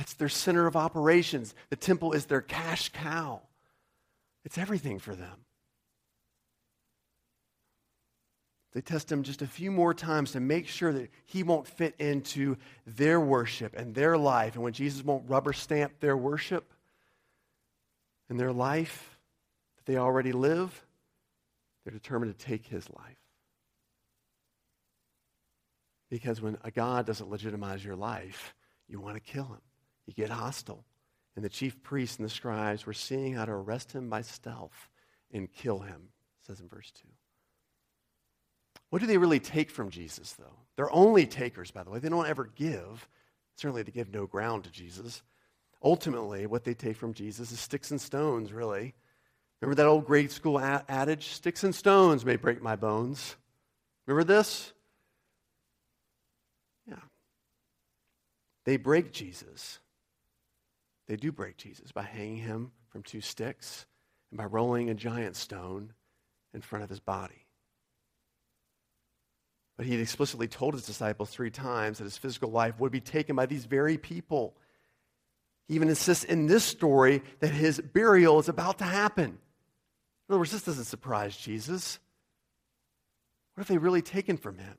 that's 0.00 0.14
their 0.14 0.30
center 0.30 0.66
of 0.66 0.76
operations. 0.76 1.54
The 1.68 1.76
temple 1.76 2.12
is 2.12 2.24
their 2.24 2.40
cash 2.40 2.88
cow, 2.88 3.42
it's 4.46 4.56
everything 4.56 4.98
for 4.98 5.14
them. 5.14 5.44
They 8.72 8.80
test 8.80 9.12
him 9.12 9.24
just 9.24 9.42
a 9.42 9.46
few 9.46 9.70
more 9.70 9.92
times 9.92 10.32
to 10.32 10.40
make 10.40 10.68
sure 10.68 10.90
that 10.90 11.10
he 11.26 11.42
won't 11.42 11.66
fit 11.66 11.96
into 11.98 12.56
their 12.86 13.20
worship 13.20 13.74
and 13.76 13.94
their 13.94 14.16
life. 14.16 14.54
And 14.54 14.64
when 14.64 14.72
Jesus 14.72 15.04
won't 15.04 15.28
rubber 15.28 15.52
stamp 15.52 16.00
their 16.00 16.16
worship 16.16 16.72
and 18.30 18.40
their 18.40 18.52
life 18.54 19.18
that 19.76 19.84
they 19.84 19.98
already 19.98 20.32
live, 20.32 20.82
they're 21.84 21.92
determined 21.92 22.38
to 22.38 22.46
take 22.46 22.64
his 22.64 22.88
life. 22.88 23.20
Because 26.08 26.40
when 26.40 26.56
a 26.64 26.70
God 26.70 27.04
doesn't 27.04 27.28
legitimize 27.28 27.84
your 27.84 27.96
life, 27.96 28.54
you 28.88 28.98
want 28.98 29.16
to 29.16 29.20
kill 29.20 29.44
him. 29.44 29.60
You 30.10 30.24
get 30.24 30.30
hostile. 30.30 30.84
And 31.36 31.44
the 31.44 31.48
chief 31.48 31.80
priests 31.84 32.16
and 32.16 32.24
the 32.24 32.30
scribes 32.30 32.84
were 32.84 32.92
seeing 32.92 33.34
how 33.34 33.44
to 33.44 33.52
arrest 33.52 33.92
him 33.92 34.10
by 34.10 34.22
stealth 34.22 34.88
and 35.32 35.50
kill 35.52 35.78
him, 35.78 36.08
says 36.44 36.58
in 36.58 36.66
verse 36.66 36.90
2. 36.90 37.06
What 38.88 38.98
do 38.98 39.06
they 39.06 39.18
really 39.18 39.38
take 39.38 39.70
from 39.70 39.88
Jesus, 39.88 40.32
though? 40.32 40.56
They're 40.74 40.92
only 40.92 41.26
takers, 41.26 41.70
by 41.70 41.84
the 41.84 41.90
way. 41.90 42.00
They 42.00 42.08
don't 42.08 42.26
ever 42.26 42.50
give. 42.56 43.08
Certainly, 43.54 43.84
they 43.84 43.92
give 43.92 44.12
no 44.12 44.26
ground 44.26 44.64
to 44.64 44.70
Jesus. 44.72 45.22
Ultimately, 45.80 46.46
what 46.46 46.64
they 46.64 46.74
take 46.74 46.96
from 46.96 47.14
Jesus 47.14 47.52
is 47.52 47.60
sticks 47.60 47.92
and 47.92 48.00
stones, 48.00 48.52
really. 48.52 48.94
Remember 49.60 49.76
that 49.76 49.86
old 49.86 50.06
grade 50.06 50.32
school 50.32 50.58
adage? 50.58 51.28
Sticks 51.28 51.62
and 51.62 51.72
stones 51.72 52.24
may 52.24 52.34
break 52.34 52.60
my 52.60 52.74
bones. 52.74 53.36
Remember 54.06 54.24
this? 54.24 54.72
Yeah. 56.88 56.96
They 58.64 58.76
break 58.76 59.12
Jesus. 59.12 59.78
They 61.10 61.16
do 61.16 61.32
break 61.32 61.56
Jesus 61.56 61.90
by 61.90 62.02
hanging 62.04 62.36
him 62.36 62.70
from 62.90 63.02
two 63.02 63.20
sticks 63.20 63.84
and 64.30 64.38
by 64.38 64.44
rolling 64.44 64.90
a 64.90 64.94
giant 64.94 65.34
stone 65.34 65.92
in 66.54 66.60
front 66.60 66.84
of 66.84 66.88
his 66.88 67.00
body. 67.00 67.46
But 69.76 69.86
he 69.86 69.92
had 69.92 70.00
explicitly 70.00 70.46
told 70.46 70.74
his 70.74 70.86
disciples 70.86 71.30
three 71.30 71.50
times 71.50 71.98
that 71.98 72.04
his 72.04 72.16
physical 72.16 72.52
life 72.52 72.78
would 72.78 72.92
be 72.92 73.00
taken 73.00 73.34
by 73.34 73.46
these 73.46 73.64
very 73.64 73.98
people. 73.98 74.54
He 75.66 75.74
even 75.74 75.88
insists 75.88 76.22
in 76.22 76.46
this 76.46 76.62
story 76.62 77.24
that 77.40 77.48
his 77.48 77.80
burial 77.80 78.38
is 78.38 78.48
about 78.48 78.78
to 78.78 78.84
happen. 78.84 79.30
In 79.30 79.36
other 80.28 80.38
words, 80.38 80.52
this 80.52 80.62
doesn't 80.62 80.84
surprise 80.84 81.36
Jesus. 81.36 81.98
What 83.54 83.62
have 83.62 83.66
they 83.66 83.78
really 83.78 84.02
taken 84.02 84.36
from 84.36 84.58
him? 84.58 84.76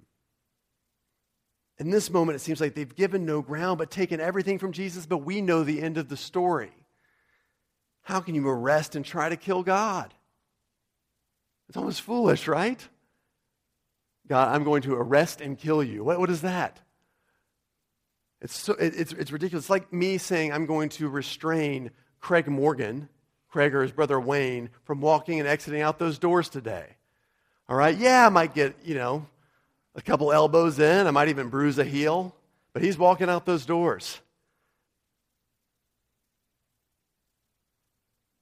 In 1.81 1.89
this 1.89 2.11
moment, 2.11 2.35
it 2.35 2.39
seems 2.39 2.61
like 2.61 2.75
they've 2.75 2.95
given 2.95 3.25
no 3.25 3.41
ground 3.41 3.79
but 3.79 3.89
taken 3.89 4.19
everything 4.19 4.59
from 4.59 4.71
Jesus, 4.71 5.07
but 5.07 5.17
we 5.17 5.41
know 5.41 5.63
the 5.63 5.81
end 5.81 5.97
of 5.97 6.09
the 6.09 6.15
story. 6.15 6.71
How 8.03 8.19
can 8.19 8.35
you 8.35 8.47
arrest 8.47 8.95
and 8.95 9.03
try 9.03 9.29
to 9.29 9.35
kill 9.35 9.63
God? 9.63 10.13
It's 11.67 11.77
almost 11.77 12.03
foolish, 12.03 12.47
right? 12.47 12.87
God, 14.27 14.53
I'm 14.53 14.63
going 14.63 14.83
to 14.83 14.93
arrest 14.93 15.41
and 15.41 15.57
kill 15.57 15.83
you. 15.83 16.03
What, 16.03 16.19
what 16.19 16.29
is 16.29 16.41
that? 16.41 16.79
It's, 18.41 18.55
so, 18.55 18.73
it, 18.73 18.93
it's, 18.95 19.13
it's 19.13 19.31
ridiculous. 19.31 19.63
It's 19.63 19.69
like 19.71 19.91
me 19.91 20.19
saying 20.19 20.53
I'm 20.53 20.67
going 20.67 20.89
to 20.89 21.09
restrain 21.09 21.89
Craig 22.19 22.47
Morgan 22.47 23.09
Craig 23.49 23.73
or 23.73 23.81
his 23.81 23.91
brother 23.91 24.19
Wayne 24.19 24.69
from 24.83 25.01
walking 25.01 25.39
and 25.39 25.49
exiting 25.49 25.81
out 25.81 25.97
those 25.97 26.19
doors 26.19 26.47
today. 26.47 26.85
All 27.67 27.75
right? 27.75 27.97
Yeah, 27.97 28.27
I 28.27 28.29
might 28.29 28.53
get, 28.53 28.75
you 28.83 28.93
know, 28.93 29.25
a 29.95 30.01
couple 30.01 30.31
elbows 30.31 30.79
in. 30.79 31.07
I 31.07 31.11
might 31.11 31.29
even 31.29 31.49
bruise 31.49 31.77
a 31.77 31.83
heel. 31.83 32.35
But 32.73 32.83
he's 32.83 32.97
walking 32.97 33.29
out 33.29 33.45
those 33.45 33.65
doors. 33.65 34.19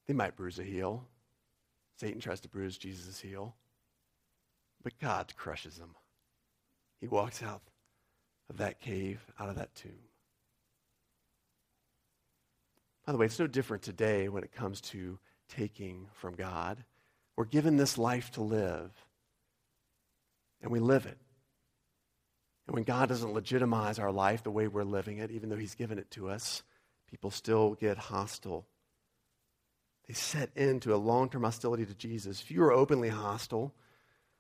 They 0.08 0.14
might 0.14 0.36
bruise 0.36 0.60
a 0.60 0.64
heel. 0.64 1.06
Satan 2.00 2.22
tries 2.22 2.40
to 2.42 2.50
bruise 2.50 2.78
Jesus' 2.78 3.20
heel. 3.20 3.56
But 4.84 4.98
God 5.00 5.34
crushes 5.36 5.78
him. 5.78 5.96
He 7.02 7.08
walks 7.08 7.44
out 7.44 7.62
of 8.50 8.58
that 8.58 8.80
cave, 8.80 9.20
out 9.40 9.50
of 9.50 9.56
that 9.56 9.74
tomb. 9.76 9.92
By 13.06 13.12
the 13.12 13.18
way, 13.18 13.26
it's 13.26 13.40
no 13.40 13.48
different 13.48 13.84
today 13.84 14.30
when 14.30 14.44
it 14.44 14.52
comes 14.52 14.82
to 14.82 15.18
taking 15.48 16.08
from 16.14 16.36
God. 16.36 16.84
We're 17.36 17.46
given 17.46 17.78
this 17.78 17.98
life 17.98 18.32
to 18.32 18.42
live, 18.42 18.92
and 20.62 20.72
we 20.72 20.80
live 20.80 21.06
it. 21.06 21.18
And 22.70 22.76
when 22.76 22.84
God 22.84 23.10
doesn't 23.10 23.34
legitimize 23.34 23.98
our 23.98 24.12
life 24.12 24.44
the 24.44 24.52
way 24.52 24.68
we're 24.68 24.84
living 24.84 25.18
it, 25.18 25.32
even 25.32 25.50
though 25.50 25.56
He's 25.56 25.74
given 25.74 25.98
it 25.98 26.12
to 26.12 26.30
us, 26.30 26.62
people 27.10 27.32
still 27.32 27.74
get 27.74 27.98
hostile. 27.98 28.68
They 30.08 30.14
set 30.14 30.52
into 30.56 30.94
a 30.94 30.98
long 30.98 31.30
term 31.30 31.46
hostility 31.46 31.88
to 31.88 31.96
Jesus. 31.96 32.40
Few 32.40 32.62
are 32.62 32.72
openly 32.72 33.10
hostile, 33.10 33.74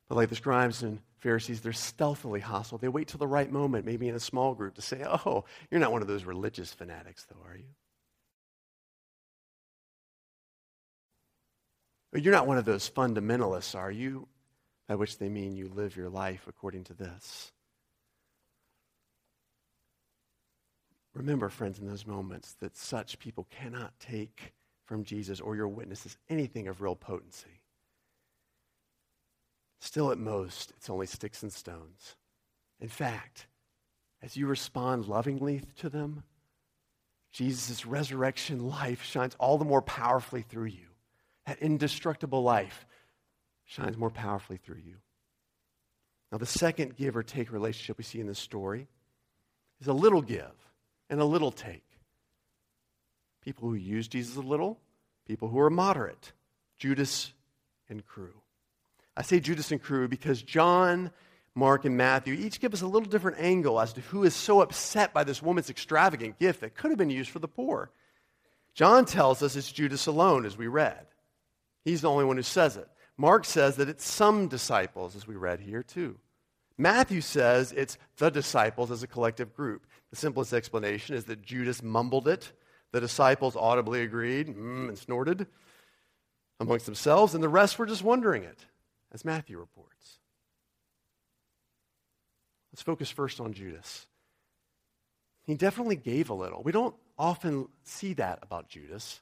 but 0.08 0.14
like 0.14 0.30
the 0.30 0.36
scribes 0.36 0.84
and 0.84 1.00
Pharisees, 1.22 1.62
they're 1.62 1.74
stealthily 1.74 2.40
hostile. 2.40 2.78
They 2.78 2.88
wait 2.88 3.08
till 3.08 3.18
the 3.18 3.26
right 3.26 3.52
moment, 3.52 3.88
maybe 3.88 4.08
in 4.08 4.14
a 4.14 4.20
small 4.20 4.54
group, 4.54 4.76
to 4.76 4.84
say, 4.84 5.04
Oh, 5.04 5.46
you're 5.72 5.80
not 5.80 5.92
one 5.92 6.04
of 6.04 6.08
those 6.08 6.24
religious 6.24 6.72
fanatics, 6.72 7.26
though, 7.32 7.50
are 7.50 7.58
you? 7.58 7.66
You're 12.22 12.34
not 12.34 12.46
one 12.46 12.60
of 12.60 12.66
those 12.66 12.88
fundamentalists, 12.88 13.76
are 13.76 13.90
you? 13.90 14.28
By 14.88 14.94
which 14.94 15.18
they 15.18 15.30
mean 15.30 15.56
you 15.56 15.68
live 15.68 15.98
your 15.98 16.10
life 16.10 16.46
according 16.48 16.84
to 16.84 16.94
this. 16.94 17.54
Remember, 21.14 21.50
friends, 21.50 21.80
in 21.80 21.88
those 21.88 22.06
moments 22.06 22.56
that 22.60 22.78
such 22.78 23.20
people 23.20 23.48
cannot 23.50 24.00
take 24.00 24.54
from 24.86 25.04
Jesus 25.04 25.40
or 25.40 25.56
your 25.56 25.68
witnesses 25.68 26.18
anything 26.30 26.68
of 26.68 26.82
real 26.82 26.96
potency. 26.96 27.62
Still, 29.80 30.12
at 30.12 30.18
most, 30.18 30.74
it's 30.76 30.90
only 30.90 31.06
sticks 31.06 31.44
and 31.44 31.54
stones. 31.54 32.16
In 32.80 32.90
fact, 32.90 33.48
as 34.22 34.36
you 34.36 34.48
respond 34.48 35.06
lovingly 35.06 35.62
to 35.78 35.90
them, 35.90 36.24
Jesus' 37.32 37.86
resurrection 37.86 38.68
life 38.68 39.04
shines 39.04 39.36
all 39.40 39.58
the 39.58 39.66
more 39.66 39.82
powerfully 39.82 40.42
through 40.42 40.66
you. 40.66 40.88
That 41.46 41.60
indestructible 41.60 42.44
life 42.44 42.86
shines 43.66 43.98
more 43.98 44.10
powerfully 44.10 44.58
through 44.58 44.82
you. 44.86 44.96
Now, 46.32 46.38
the 46.38 46.46
second 46.46 46.96
give 46.96 47.16
or 47.16 47.24
take 47.24 47.52
relationship 47.52 47.98
we 47.98 48.04
see 48.04 48.20
in 48.20 48.28
this 48.28 48.40
story 48.40 48.88
is 49.80 49.88
a 49.88 49.94
little 49.94 50.22
give 50.22 50.52
and 51.10 51.20
a 51.20 51.26
little 51.26 51.52
take. 51.52 51.86
People 53.44 53.70
who 53.70 53.76
use 53.76 54.08
Jesus 54.08 54.36
a 54.36 54.42
little, 54.42 54.80
people 55.26 55.48
who 55.48 55.60
are 55.60 55.70
moderate, 55.70 56.34
Judas 56.78 57.34
and 57.90 58.06
crew. 58.06 58.34
I 59.18 59.22
say 59.22 59.40
Judas 59.40 59.72
and 59.72 59.82
crew 59.82 60.08
because 60.08 60.42
John, 60.42 61.12
Mark, 61.56 61.86
and 61.86 61.98
Matthew 61.98 62.34
each 62.36 62.60
give 62.60 62.74
us 62.74 62.82
a 62.82 62.88
little 62.88 63.10
different 63.10 63.40
angle 63.40 63.80
as 63.80 63.94
to 63.94 64.02
who 64.02 64.24
is 64.24 64.36
so 64.36 64.62
upset 64.62 65.14
by 65.14 65.24
this 65.24 65.42
woman's 65.42 65.70
extravagant 65.70 66.40
gift 66.40 66.62
that 66.62 66.76
could 66.76 66.92
have 66.92 66.98
been 66.98 67.10
used 67.10 67.30
for 67.30 67.40
the 67.40 67.48
poor. 67.48 67.92
John 68.74 69.06
tells 69.06 69.44
us 69.44 69.56
it's 69.56 69.72
Judas 69.72 70.08
alone, 70.08 70.46
as 70.46 70.58
we 70.58 70.68
read. 70.68 71.06
He's 71.84 72.02
the 72.02 72.10
only 72.10 72.26
one 72.26 72.38
who 72.38 72.44
says 72.44 72.78
it. 72.78 72.88
Mark 73.18 73.44
says 73.44 73.76
that 73.76 73.90
it's 73.90 74.06
some 74.06 74.48
disciples, 74.48 75.16
as 75.16 75.28
we 75.28 75.36
read 75.36 75.60
here, 75.60 75.84
too. 75.84 76.18
Matthew 76.80 77.20
says 77.20 77.74
it's 77.74 77.98
the 78.18 78.30
disciples 78.30 78.90
as 78.90 79.04
a 79.04 79.08
collective 79.08 79.54
group. 79.54 79.86
The 80.12 80.16
simplest 80.16 80.54
explanation 80.54 81.14
is 81.14 81.26
that 81.26 81.42
Judas 81.42 81.84
mumbled 81.84 82.30
it. 82.30 82.54
The 82.94 83.02
disciples 83.02 83.58
audibly 83.58 84.02
agreed 84.02 84.48
mm, 84.48 84.88
and 84.88 84.98
snorted 84.98 85.46
amongst 86.58 86.86
themselves, 86.86 87.36
and 87.36 87.44
the 87.44 87.50
rest 87.50 87.78
were 87.78 87.86
just 87.86 88.02
wondering 88.02 88.44
it, 88.44 88.66
as 89.12 89.26
Matthew 89.26 89.60
reports. 89.60 90.20
Let's 92.72 92.82
focus 92.82 93.10
first 93.12 93.42
on 93.42 93.52
Judas. 93.52 94.08
He 95.46 95.56
definitely 95.56 95.98
gave 95.98 96.30
a 96.30 96.34
little. 96.34 96.64
We 96.64 96.72
don't 96.72 96.96
often 97.18 97.68
see 97.84 98.14
that 98.14 98.40
about 98.42 98.70
Judas. 98.70 99.20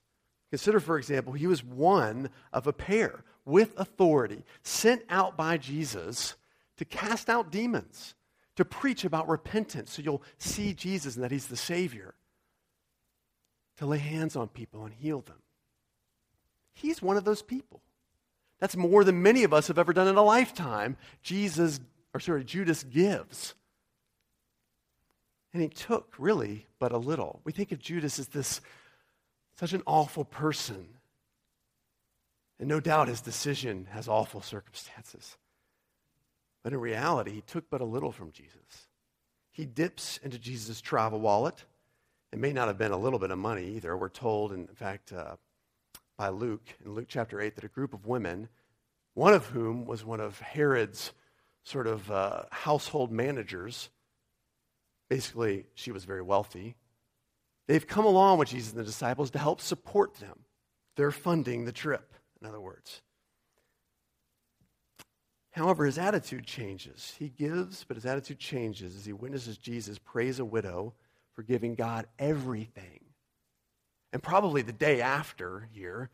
Consider, 0.52 0.80
for 0.80 0.98
example, 0.98 1.34
he 1.34 1.48
was 1.48 1.64
one 1.64 2.30
of 2.54 2.68
a 2.68 2.74
pair 2.74 3.24
with 3.46 3.74
authority 3.78 4.44
sent 4.62 5.02
out 5.10 5.36
by 5.36 5.58
Jesus 5.58 6.36
to 6.78 6.86
cast 6.86 7.30
out 7.30 7.52
demons, 7.52 8.16
to 8.56 8.66
preach 8.66 9.04
about 9.04 9.28
repentance 9.28 9.92
so 9.92 10.02
you'll 10.02 10.24
see 10.38 10.74
Jesus 10.74 11.16
and 11.16 11.24
that 11.24 11.32
he's 11.32 11.48
the 11.48 11.58
Savior, 11.58 12.16
to 13.78 13.86
lay 13.86 14.00
hands 14.00 14.36
on 14.36 14.48
people 14.48 14.86
and 14.86 14.94
heal 14.94 15.22
them. 15.22 15.42
He's 16.74 17.02
one 17.02 17.18
of 17.18 17.26
those 17.26 17.42
people. 17.42 17.82
That's 18.60 18.76
more 18.76 19.04
than 19.04 19.22
many 19.22 19.44
of 19.44 19.54
us 19.54 19.68
have 19.68 19.78
ever 19.78 19.94
done 19.94 20.08
in 20.08 20.18
a 20.18 20.24
lifetime. 20.24 20.98
Jesus, 21.22 21.80
or 22.14 22.20
sorry, 22.20 22.44
Judas 22.44 22.84
gives. 22.84 23.54
And 25.54 25.62
he 25.62 25.70
took 25.70 26.14
really 26.18 26.66
but 26.80 26.92
a 26.92 26.98
little. 26.98 27.42
We 27.44 27.52
think 27.52 27.72
of 27.72 27.80
Judas 27.80 28.20
as 28.20 28.28
this 28.28 28.62
such 29.56 29.74
an 29.74 29.84
awful 29.86 30.26
person. 30.26 30.88
And 32.60 32.68
no 32.68 32.80
doubt 32.80 33.08
his 33.08 33.22
decision 33.22 33.88
has 33.92 34.08
awful 34.08 34.42
circumstances. 34.42 35.38
But 36.68 36.74
in 36.74 36.82
reality, 36.82 37.32
he 37.32 37.40
took 37.40 37.70
but 37.70 37.80
a 37.80 37.86
little 37.86 38.12
from 38.12 38.34
Jesus. 38.34 38.90
He 39.52 39.64
dips 39.64 40.20
into 40.22 40.38
Jesus' 40.38 40.82
travel 40.82 41.18
wallet. 41.18 41.64
It 42.34 42.40
may 42.40 42.52
not 42.52 42.68
have 42.68 42.78
been 42.78 42.92
a 42.92 42.98
little 42.98 43.20
bit 43.20 43.32
of 43.32 43.38
money 43.38 43.76
either. 43.78 43.96
We're 43.96 44.10
told, 44.10 44.52
in 44.52 44.68
fact, 44.68 45.14
uh, 45.14 45.38
by 46.18 46.28
Luke, 46.28 46.68
in 46.84 46.94
Luke 46.94 47.06
chapter 47.08 47.40
8, 47.40 47.56
that 47.56 47.64
a 47.64 47.70
group 47.70 47.94
of 47.94 48.06
women, 48.06 48.50
one 49.14 49.34
of 49.34 49.46
whom 49.46 49.86
was 49.86 50.04
one 50.04 50.20
of 50.20 50.42
Herod's 50.42 51.14
sort 51.64 51.88
of 51.88 52.12
uh, 52.12 52.42
household 52.52 53.14
managers, 53.14 53.88
basically, 55.10 55.68
she 55.74 55.94
was 55.94 56.04
very 56.04 56.22
wealthy. 56.22 56.76
They've 57.70 57.88
come 57.88 58.04
along 58.04 58.40
with 58.40 58.50
Jesus 58.50 58.72
and 58.72 58.80
the 58.82 58.84
disciples 58.84 59.32
to 59.32 59.40
help 59.40 59.62
support 59.62 60.16
them. 60.16 60.40
They're 60.98 61.12
funding 61.12 61.64
the 61.64 61.72
trip, 61.72 62.14
in 62.42 62.46
other 62.46 62.60
words. 62.60 63.04
However, 65.58 65.86
his 65.86 65.98
attitude 65.98 66.46
changes. 66.46 67.16
He 67.18 67.30
gives, 67.30 67.84
but 67.84 67.98
his 67.98 68.06
attitude 68.06 68.38
changes 68.38 68.96
as 68.96 69.08
he 69.08 69.14
witnesses 69.14 69.58
Jesus 69.58 69.98
praise 69.98 70.38
a 70.38 70.46
widow 70.46 70.94
for 71.34 71.42
giving 71.42 71.74
God 71.74 72.06
everything. 72.20 73.00
And 74.14 74.22
probably 74.22 74.62
the 74.62 74.72
day 74.72 75.02
after 75.02 75.68
here, 75.74 76.12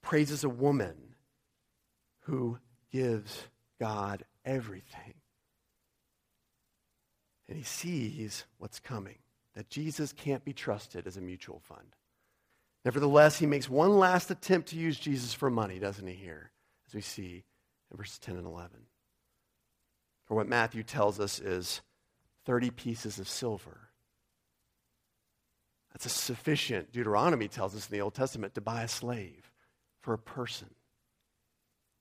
praises 0.00 0.42
a 0.42 0.48
woman 0.48 0.96
who 2.20 2.58
gives 2.90 3.42
God 3.78 4.24
everything. 4.42 5.14
And 7.46 7.58
he 7.58 7.64
sees 7.64 8.46
what's 8.56 8.80
coming, 8.80 9.18
that 9.54 9.68
Jesus 9.68 10.14
can't 10.14 10.46
be 10.46 10.54
trusted 10.54 11.06
as 11.06 11.18
a 11.18 11.22
mutual 11.22 11.60
fund. 11.60 11.94
Nevertheless, 12.86 13.38
he 13.38 13.44
makes 13.44 13.68
one 13.68 13.98
last 13.98 14.30
attempt 14.30 14.70
to 14.70 14.76
use 14.76 14.98
Jesus 14.98 15.34
for 15.34 15.50
money, 15.50 15.78
doesn't 15.78 16.06
he, 16.06 16.14
here, 16.14 16.52
as 16.86 16.94
we 16.94 17.02
see 17.02 17.44
verses 17.96 18.18
10 18.18 18.36
and 18.36 18.46
11. 18.46 18.70
For 20.26 20.34
what 20.34 20.48
Matthew 20.48 20.82
tells 20.82 21.18
us 21.18 21.38
is 21.38 21.80
30 22.44 22.70
pieces 22.70 23.18
of 23.18 23.28
silver. 23.28 23.88
That's 25.92 26.06
a 26.06 26.10
sufficient, 26.10 26.92
Deuteronomy 26.92 27.48
tells 27.48 27.74
us 27.74 27.88
in 27.88 27.96
the 27.96 28.02
Old 28.02 28.14
Testament, 28.14 28.54
to 28.54 28.60
buy 28.60 28.82
a 28.82 28.88
slave 28.88 29.50
for 30.00 30.12
a 30.12 30.18
person. 30.18 30.68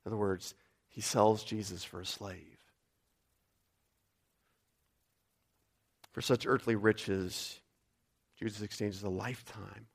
In 0.05 0.09
other 0.09 0.17
words, 0.17 0.53
he 0.89 1.01
sells 1.01 1.43
Jesus 1.43 1.83
for 1.83 2.01
a 2.01 2.05
slave. 2.05 2.57
For 6.11 6.21
such 6.21 6.47
earthly 6.47 6.75
riches, 6.75 7.59
Jesus 8.39 8.61
exchanges 8.61 9.03
a 9.03 9.09
lifetime 9.09 9.87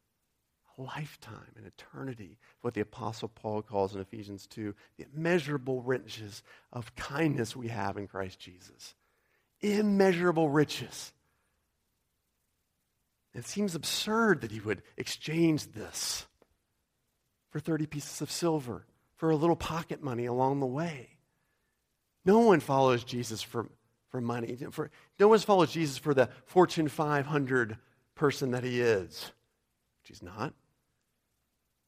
lifetime, 0.79 1.53
an 1.57 1.65
eternity, 1.65 2.39
what 2.61 2.75
the 2.75 2.81
Apostle 2.81 3.29
Paul 3.29 3.63
calls 3.63 3.95
in 3.95 4.01
Ephesians 4.01 4.47
2, 4.47 4.75
the 4.97 5.07
immeasurable 5.15 5.83
riches 5.83 6.43
of 6.73 6.95
kindness 6.95 7.57
we 7.57 7.69
have 7.69 7.97
in 7.97 8.07
Christ 8.07 8.39
Jesus. 8.39 8.95
Immeasurable 9.61 10.49
riches. 10.49 11.13
It 13.35 13.47
seems 13.47 13.75
absurd 13.75 14.43
that 14.43 14.51
he 14.51 14.61
would 14.61 14.83
exchange 14.97 15.73
this 15.73 16.27
for 17.51 17.61
30 17.61 17.87
pieces 17.87 18.21
of 18.21 18.31
silver, 18.31 18.87
for 19.17 19.31
a 19.31 19.37
little 19.37 19.57
pocket 19.57 20.03
money 20.03 20.27
along 20.27 20.61
the 20.61 20.67
way. 20.67 21.11
No 22.25 22.41
one 22.41 22.61
follows 22.61 23.05
Jesus 23.05 23.43
for, 23.43 23.69
for 24.11 24.21
money. 24.21 24.57
For, 24.71 24.91
no 25.19 25.29
one 25.29 25.39
follows 25.39 25.73
Jesus 25.73 25.99
for 25.99 26.15
the 26.15 26.29
Fortune 26.47 26.89
500 26.89 27.77
person 28.15 28.53
that 28.53 28.65
he 28.65 28.81
is, 28.81 29.31
which 30.01 30.09
he's 30.09 30.23
not. 30.23 30.55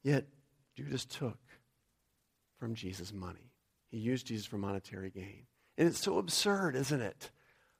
Yet 0.05 0.27
Judas 0.77 1.05
took 1.05 1.39
from 2.61 2.75
Jesus 2.75 3.13
money. 3.13 3.51
He 3.91 3.99
used 3.99 4.27
Jesus 4.27 4.47
for 4.47 4.59
monetary 4.59 5.11
gain. 5.11 5.47
And 5.77 5.89
it's 5.89 6.01
so 6.01 6.19
absurd, 6.19 6.77
isn't 6.77 7.01
it? 7.01 7.31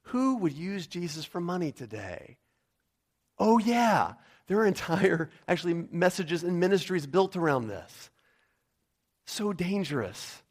Who 0.09 0.37
would 0.37 0.53
use 0.53 0.87
Jesus 0.87 1.23
for 1.23 1.39
money 1.39 1.71
today? 1.71 2.37
Oh, 3.37 3.57
yeah. 3.57 4.13
There 4.47 4.59
are 4.59 4.65
entire, 4.65 5.29
actually, 5.47 5.87
messages 5.91 6.43
and 6.43 6.59
ministries 6.59 7.07
built 7.07 7.35
around 7.35 7.67
this. 7.67 8.09
So 9.25 9.53
dangerous 9.53 10.43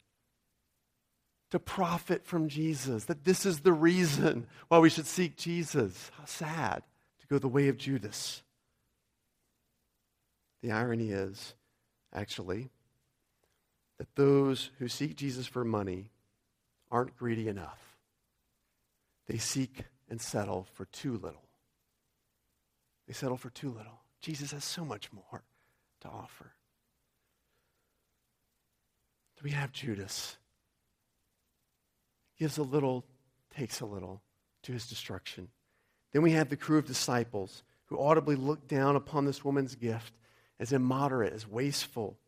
to 1.51 1.59
profit 1.59 2.27
from 2.27 2.49
Jesus, 2.49 3.05
that 3.05 3.25
this 3.25 3.47
is 3.47 3.61
the 3.61 3.73
reason 3.73 4.47
why 4.69 4.79
we 4.79 4.91
should 4.91 5.07
seek 5.07 5.37
Jesus. 5.37 6.11
How 6.19 6.25
sad 6.25 6.83
to 7.21 7.27
go 7.27 7.39
the 7.39 7.49
way 7.49 7.69
of 7.69 7.79
Judas. 7.79 8.43
The 10.63 10.73
irony 10.73 11.11
is, 11.11 11.55
actually, 12.15 12.71
that 13.99 14.15
those 14.15 14.71
who 14.79 14.89
seek 14.89 15.17
Jesus 15.17 15.47
for 15.47 15.65
money 15.65 16.11
aren't 16.91 17.17
greedy 17.17 17.49
enough. 17.49 17.97
They 19.27 19.39
seek 19.39 19.85
and 20.09 20.21
settle 20.21 20.67
for 20.75 20.85
too 20.87 21.13
little. 21.13 21.43
They 23.07 23.15
settle 23.15 23.37
for 23.37 23.51
too 23.51 23.71
little. 23.71 24.01
Jesus 24.21 24.53
has 24.53 24.65
so 24.65 24.85
much 24.85 25.13
more 25.13 25.43
to 26.01 26.09
offer. 26.09 26.53
Do 29.37 29.43
we 29.45 29.51
have 29.51 29.73
Judas. 29.73 30.37
Gives 32.39 32.59
a 32.59 32.63
little, 32.63 33.05
takes 33.57 33.81
a 33.81 33.87
little 33.87 34.23
to 34.63 34.73
his 34.73 34.87
destruction. 34.87 35.49
Then 36.13 36.23
we 36.23 36.33
have 36.33 36.49
the 36.49 36.57
crew 36.57 36.79
of 36.79 36.87
disciples 36.87 37.63
who 37.87 37.99
audibly 37.99 38.37
look 38.37 38.67
down 38.67 38.97
upon 38.97 39.25
this 39.25 39.45
woman's 39.45 39.75
gift 39.75 40.13
as 40.59 40.73
immoderate, 40.73 41.33
as 41.33 41.47
wasteful. 41.47 42.19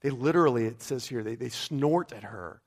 They 0.00 0.10
literally, 0.10 0.66
it 0.66 0.82
says 0.82 1.06
here, 1.06 1.22
they, 1.22 1.34
they 1.34 1.48
snort 1.48 2.12
at 2.12 2.24
her. 2.24 2.60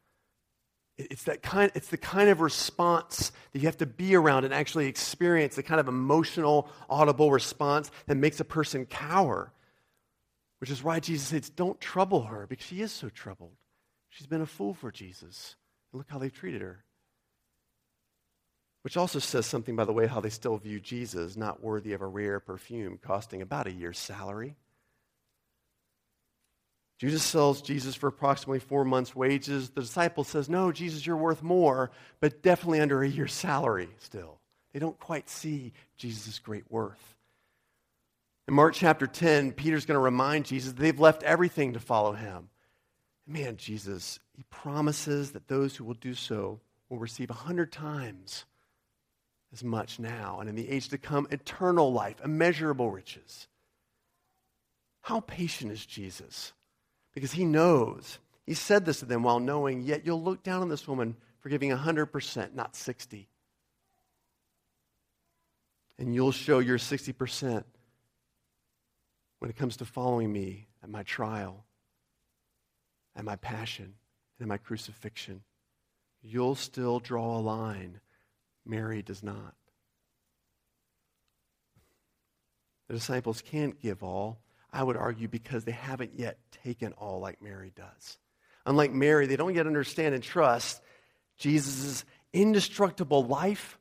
It's, 0.97 1.23
that 1.25 1.43
kind, 1.43 1.71
it's 1.75 1.89
the 1.89 1.97
kind 1.97 2.29
of 2.29 2.41
response 2.41 3.31
that 3.51 3.59
you 3.59 3.65
have 3.65 3.77
to 3.77 3.85
be 3.85 4.15
around 4.15 4.45
and 4.45 4.53
actually 4.53 4.87
experience, 4.87 5.55
the 5.55 5.63
kind 5.63 5.79
of 5.79 5.87
emotional, 5.87 6.69
audible 6.89 7.31
response 7.31 7.91
that 8.07 8.15
makes 8.15 8.39
a 8.39 8.45
person 8.45 8.85
cower. 8.85 9.53
Which 10.59 10.71
is 10.71 10.83
why 10.83 10.99
Jesus 10.99 11.27
says, 11.27 11.49
Don't 11.51 11.79
trouble 11.79 12.23
her, 12.23 12.47
because 12.47 12.65
she 12.65 12.81
is 12.81 12.91
so 12.91 13.09
troubled. 13.09 13.53
She's 14.09 14.25
been 14.25 14.41
a 14.41 14.47
fool 14.47 14.73
for 14.73 14.91
Jesus. 14.91 15.55
And 15.91 15.99
look 15.99 16.09
how 16.09 16.17
they've 16.17 16.33
treated 16.33 16.61
her. 16.61 16.83
Which 18.81 18.97
also 18.97 19.19
says 19.19 19.45
something, 19.45 19.75
by 19.75 19.85
the 19.85 19.93
way, 19.93 20.07
how 20.07 20.19
they 20.19 20.29
still 20.29 20.57
view 20.57 20.79
Jesus 20.79 21.37
not 21.37 21.61
worthy 21.61 21.93
of 21.93 22.01
a 22.01 22.07
rare 22.07 22.39
perfume 22.39 22.97
costing 22.97 23.43
about 23.43 23.67
a 23.67 23.71
year's 23.71 23.99
salary. 23.99 24.55
Judas 26.97 27.23
sells 27.23 27.61
Jesus 27.61 27.93
for 27.95 28.07
approximately 28.07 28.59
four 28.59 28.83
months' 28.83 29.15
wages. 29.15 29.69
The 29.69 29.81
disciple 29.81 30.23
says, 30.23 30.49
No, 30.49 30.71
Jesus, 30.71 31.05
you're 31.05 31.15
worth 31.15 31.43
more, 31.43 31.91
but 32.19 32.41
definitely 32.41 32.79
under 32.79 33.03
a 33.03 33.07
year's 33.07 33.33
salary 33.33 33.89
still. 33.99 34.39
They 34.73 34.79
don't 34.79 34.99
quite 34.99 35.29
see 35.29 35.73
Jesus' 35.97 36.39
great 36.39 36.69
worth. 36.69 37.15
In 38.47 38.53
Mark 38.53 38.73
chapter 38.73 39.05
10, 39.05 39.51
Peter's 39.51 39.85
going 39.85 39.95
to 39.95 40.01
remind 40.01 40.45
Jesus 40.45 40.73
they've 40.73 40.99
left 40.99 41.23
everything 41.23 41.73
to 41.73 41.79
follow 41.79 42.13
him. 42.13 42.49
Man, 43.27 43.57
Jesus, 43.57 44.19
he 44.35 44.43
promises 44.49 45.31
that 45.31 45.47
those 45.47 45.75
who 45.75 45.83
will 45.83 45.95
do 45.95 46.13
so 46.13 46.61
will 46.89 46.97
receive 46.97 47.29
a 47.29 47.33
hundred 47.33 47.71
times 47.71 48.45
as 49.53 49.63
much 49.63 49.99
now, 49.99 50.39
and 50.39 50.49
in 50.49 50.55
the 50.55 50.69
age 50.69 50.89
to 50.89 50.97
come, 50.97 51.27
eternal 51.29 51.91
life, 51.91 52.15
immeasurable 52.23 52.89
riches. 52.89 53.47
How 55.01 55.19
patient 55.21 55.71
is 55.71 55.85
Jesus? 55.85 56.53
Because 57.17 57.31
he 57.31 57.45
knows. 57.45 58.19
He 58.45 58.53
said 58.53 58.85
this 58.85 58.99
to 58.99 59.05
them 59.05 59.23
while 59.23 59.39
knowing, 59.39 59.81
yet 59.81 60.05
you'll 60.05 60.21
look 60.21 60.43
down 60.43 60.61
on 60.61 60.69
this 60.69 60.87
woman 60.87 61.15
for 61.39 61.49
giving 61.49 61.71
100%, 61.71 62.53
not 62.53 62.75
60. 62.75 63.27
And 65.97 66.13
you'll 66.13 66.31
show 66.31 66.59
your 66.59 66.77
60% 66.77 67.63
when 69.39 69.49
it 69.49 69.57
comes 69.57 69.77
to 69.77 69.85
following 69.85 70.31
me 70.31 70.67
at 70.83 70.91
my 70.91 71.01
trial, 71.01 71.65
at 73.15 73.25
my 73.25 73.37
passion, 73.37 73.95
and 74.37 74.45
at 74.45 74.47
my 74.47 74.57
crucifixion. 74.57 75.41
You'll 76.21 76.53
still 76.53 76.99
draw 76.99 77.35
a 77.35 77.41
line. 77.41 77.99
Mary 78.63 79.01
does 79.01 79.23
not. 79.23 79.55
The 82.87 82.93
disciples 82.93 83.41
can't 83.41 83.81
give 83.81 84.03
all. 84.03 84.37
I 84.77 84.83
would 84.83 84.95
argue 84.95 85.27
because 85.27 85.63
they 85.63 85.71
haven't 85.71 86.19
yet 86.19 86.37
taken 86.63 86.93
all 86.93 87.19
like 87.19 87.41
Mary 87.41 87.71
does. 87.75 88.19
Unlike 88.63 88.93
Mary, 88.93 89.25
they 89.25 89.35
don't 89.35 89.55
yet 89.55 89.65
understand 89.65 90.13
and 90.13 90.23
trust 90.23 90.79
Jesus' 91.39 92.05
indestructible 92.31 93.25
life 93.25 93.79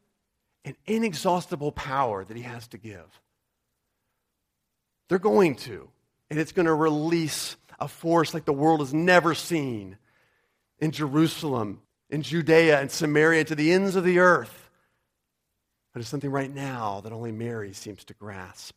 and 0.65 0.75
inexhaustible 0.87 1.71
power 1.73 2.25
that 2.25 2.35
he 2.35 2.45
has 2.45 2.67
to 2.69 2.79
give. 2.79 3.21
They're 5.11 5.19
going 5.19 5.57
to, 5.57 5.91
and 6.31 6.41
it's 6.41 6.53
going 6.53 6.65
to 6.65 6.73
release 6.73 7.57
a 7.79 7.89
force 7.89 8.33
like 8.33 8.47
the 8.47 8.55
world 8.55 8.81
has 8.81 8.95
never 8.95 9.35
seen 9.35 9.99
in 10.79 10.93
Jerusalem, 10.93 11.83
in 12.09 12.23
Judea, 12.23 12.81
and 12.81 12.91
Samaria, 12.91 13.45
to 13.45 13.55
the 13.55 13.71
ends 13.71 13.97
of 13.97 14.05
the 14.05 14.21
earth. 14.21 14.71
But 15.93 16.01
it's 16.01 16.09
something 16.09 16.31
right 16.31 16.53
now 16.53 17.03
that 17.03 17.13
only 17.13 17.33
Mary 17.33 17.75
seems 17.75 18.03
to 18.07 18.15
grasp. 18.15 18.75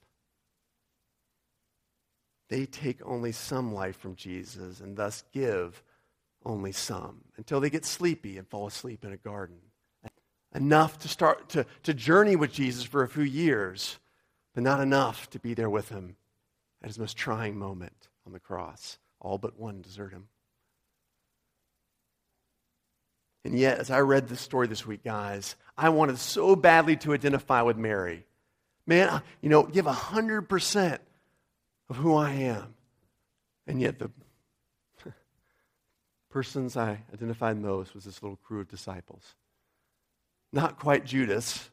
They 2.49 2.65
take 2.65 2.99
only 3.05 3.31
some 3.31 3.73
life 3.73 3.97
from 3.97 4.15
Jesus 4.15 4.79
and 4.79 4.97
thus 4.97 5.23
give 5.31 5.83
only 6.43 6.71
some 6.71 7.21
until 7.38 7.59
they 7.59 7.69
get 7.69 7.85
sleepy 7.85 8.38
and 8.38 8.47
fall 8.47 8.67
asleep 8.67 9.05
in 9.05 9.13
a 9.13 9.17
garden. 9.17 9.57
Enough 10.53 10.97
to 10.99 11.07
start 11.07 11.49
to, 11.49 11.65
to 11.83 11.93
journey 11.93 12.35
with 12.35 12.51
Jesus 12.51 12.83
for 12.83 13.03
a 13.03 13.07
few 13.07 13.23
years, 13.23 13.99
but 14.55 14.63
not 14.63 14.79
enough 14.79 15.29
to 15.29 15.39
be 15.39 15.53
there 15.53 15.69
with 15.69 15.89
him 15.89 16.15
at 16.81 16.88
his 16.88 16.97
most 16.97 17.15
trying 17.15 17.55
moment 17.55 18.07
on 18.25 18.33
the 18.33 18.39
cross. 18.39 18.97
All 19.19 19.38
but 19.38 19.59
one 19.59 19.81
desert 19.81 20.12
him. 20.12 20.27
And 23.45 23.57
yet, 23.57 23.77
as 23.77 23.91
I 23.91 23.99
read 23.99 24.27
this 24.27 24.41
story 24.41 24.67
this 24.67 24.85
week, 24.85 25.03
guys, 25.03 25.55
I 25.77 25.89
wanted 25.89 26.17
so 26.17 26.55
badly 26.55 26.97
to 26.97 27.13
identify 27.13 27.62
with 27.62 27.77
Mary. 27.77 28.25
Man, 28.85 29.21
you 29.41 29.49
know, 29.49 29.63
give 29.63 29.85
100% 29.85 30.99
of 31.89 31.97
who 31.97 32.15
I 32.15 32.32
am. 32.32 32.73
And 33.67 33.82
yet, 33.82 33.99
the 33.99 34.10
persons 36.30 36.78
I 36.78 37.02
identified 37.13 37.58
most 37.58 37.93
was 37.93 38.04
this 38.04 38.21
little 38.21 38.38
crew 38.38 38.62
of 38.62 38.67
disciples. 38.67 39.36
Not 40.52 40.80
quite 40.80 41.06
Judas, 41.06 41.69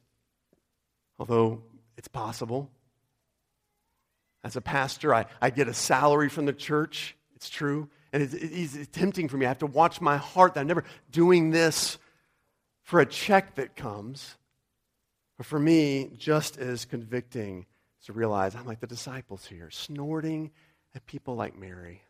although 1.19 1.63
it's 1.97 2.09
possible. 2.09 2.71
As 4.45 4.57
a 4.57 4.61
pastor, 4.61 5.15
I, 5.15 5.27
I 5.41 5.51
get 5.51 5.69
a 5.69 5.75
salary 5.75 6.29
from 6.29 6.47
the 6.47 6.53
church. 6.53 7.17
It's 7.35 7.49
true. 7.49 7.89
And 8.13 8.23
it's, 8.23 8.35
it's 8.35 8.89
tempting 8.93 9.29
for 9.29 9.37
me. 9.37 9.47
I 9.47 9.49
have 9.49 9.59
to 9.59 9.67
watch 9.67 10.01
my 10.01 10.17
heart 10.17 10.55
that 10.55 10.61
I'm 10.61 10.67
never 10.67 10.85
doing 11.11 11.51
this 11.51 11.99
for 12.83 13.01
a 13.01 13.07
check 13.07 13.57
that 13.57 13.75
comes. 13.75 14.37
But 15.37 15.47
for 15.47 15.59
me, 15.59 16.11
just 16.17 16.59
as 16.59 16.85
convicting 16.85 17.67
to 18.07 18.13
realize 18.13 18.55
I'm 18.55 18.67
like 18.67 18.81
the 18.81 18.87
disciples 18.87 19.45
here, 19.47 19.69
snorting 19.71 20.53
at 20.95 21.07
people 21.07 21.35
like 21.35 21.59
Mary. 21.59 22.03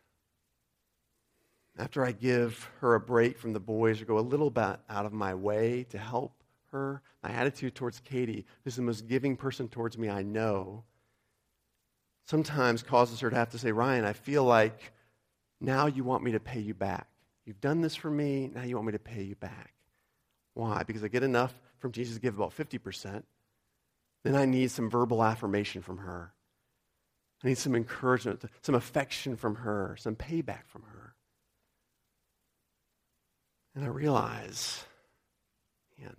After 1.77 2.05
I 2.05 2.11
give 2.11 2.69
her 2.79 2.95
a 2.95 2.99
break 2.99 3.37
from 3.37 3.53
the 3.53 3.59
boys 3.59 4.01
or 4.01 4.05
go 4.05 4.17
a 4.17 4.21
little 4.21 4.49
bit 4.49 4.77
out 4.89 5.05
of 5.05 5.13
my 5.13 5.33
way 5.33 5.85
to 5.89 5.97
help 5.97 6.43
her, 6.71 7.01
my 7.23 7.31
attitude 7.31 7.75
towards 7.75 7.99
Katie, 7.99 8.45
who's 8.63 8.75
the 8.75 8.81
most 8.81 9.07
giving 9.07 9.35
person 9.35 9.67
towards 9.67 9.97
me 9.97 10.09
I 10.09 10.21
know, 10.21 10.83
sometimes 12.25 12.83
causes 12.83 13.19
her 13.21 13.29
to 13.29 13.35
have 13.35 13.49
to 13.51 13.59
say, 13.59 13.71
Ryan, 13.71 14.05
I 14.05 14.13
feel 14.13 14.43
like 14.43 14.93
now 15.59 15.87
you 15.87 16.03
want 16.03 16.23
me 16.23 16.31
to 16.31 16.39
pay 16.39 16.59
you 16.59 16.73
back. 16.73 17.07
You've 17.45 17.61
done 17.61 17.81
this 17.81 17.95
for 17.95 18.11
me, 18.11 18.51
now 18.53 18.63
you 18.63 18.75
want 18.75 18.87
me 18.87 18.91
to 18.93 18.99
pay 18.99 19.23
you 19.23 19.35
back. 19.35 19.73
Why? 20.53 20.83
Because 20.83 21.03
I 21.03 21.07
get 21.07 21.23
enough 21.23 21.53
from 21.79 21.91
Jesus 21.91 22.15
to 22.15 22.21
give 22.21 22.35
about 22.35 22.55
50%, 22.55 23.23
then 24.33 24.41
I 24.41 24.45
need 24.45 24.71
some 24.71 24.89
verbal 24.89 25.23
affirmation 25.23 25.81
from 25.81 25.99
her. 25.99 26.33
I 27.43 27.47
need 27.47 27.57
some 27.57 27.75
encouragement, 27.75 28.43
some 28.61 28.75
affection 28.75 29.35
from 29.35 29.55
her, 29.55 29.95
some 29.99 30.15
payback 30.15 30.67
from 30.67 30.83
her. 30.83 31.15
And 33.75 33.85
I 33.85 33.89
realize, 33.89 34.83
man, 35.99 36.15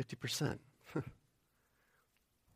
50%. 0.00 0.58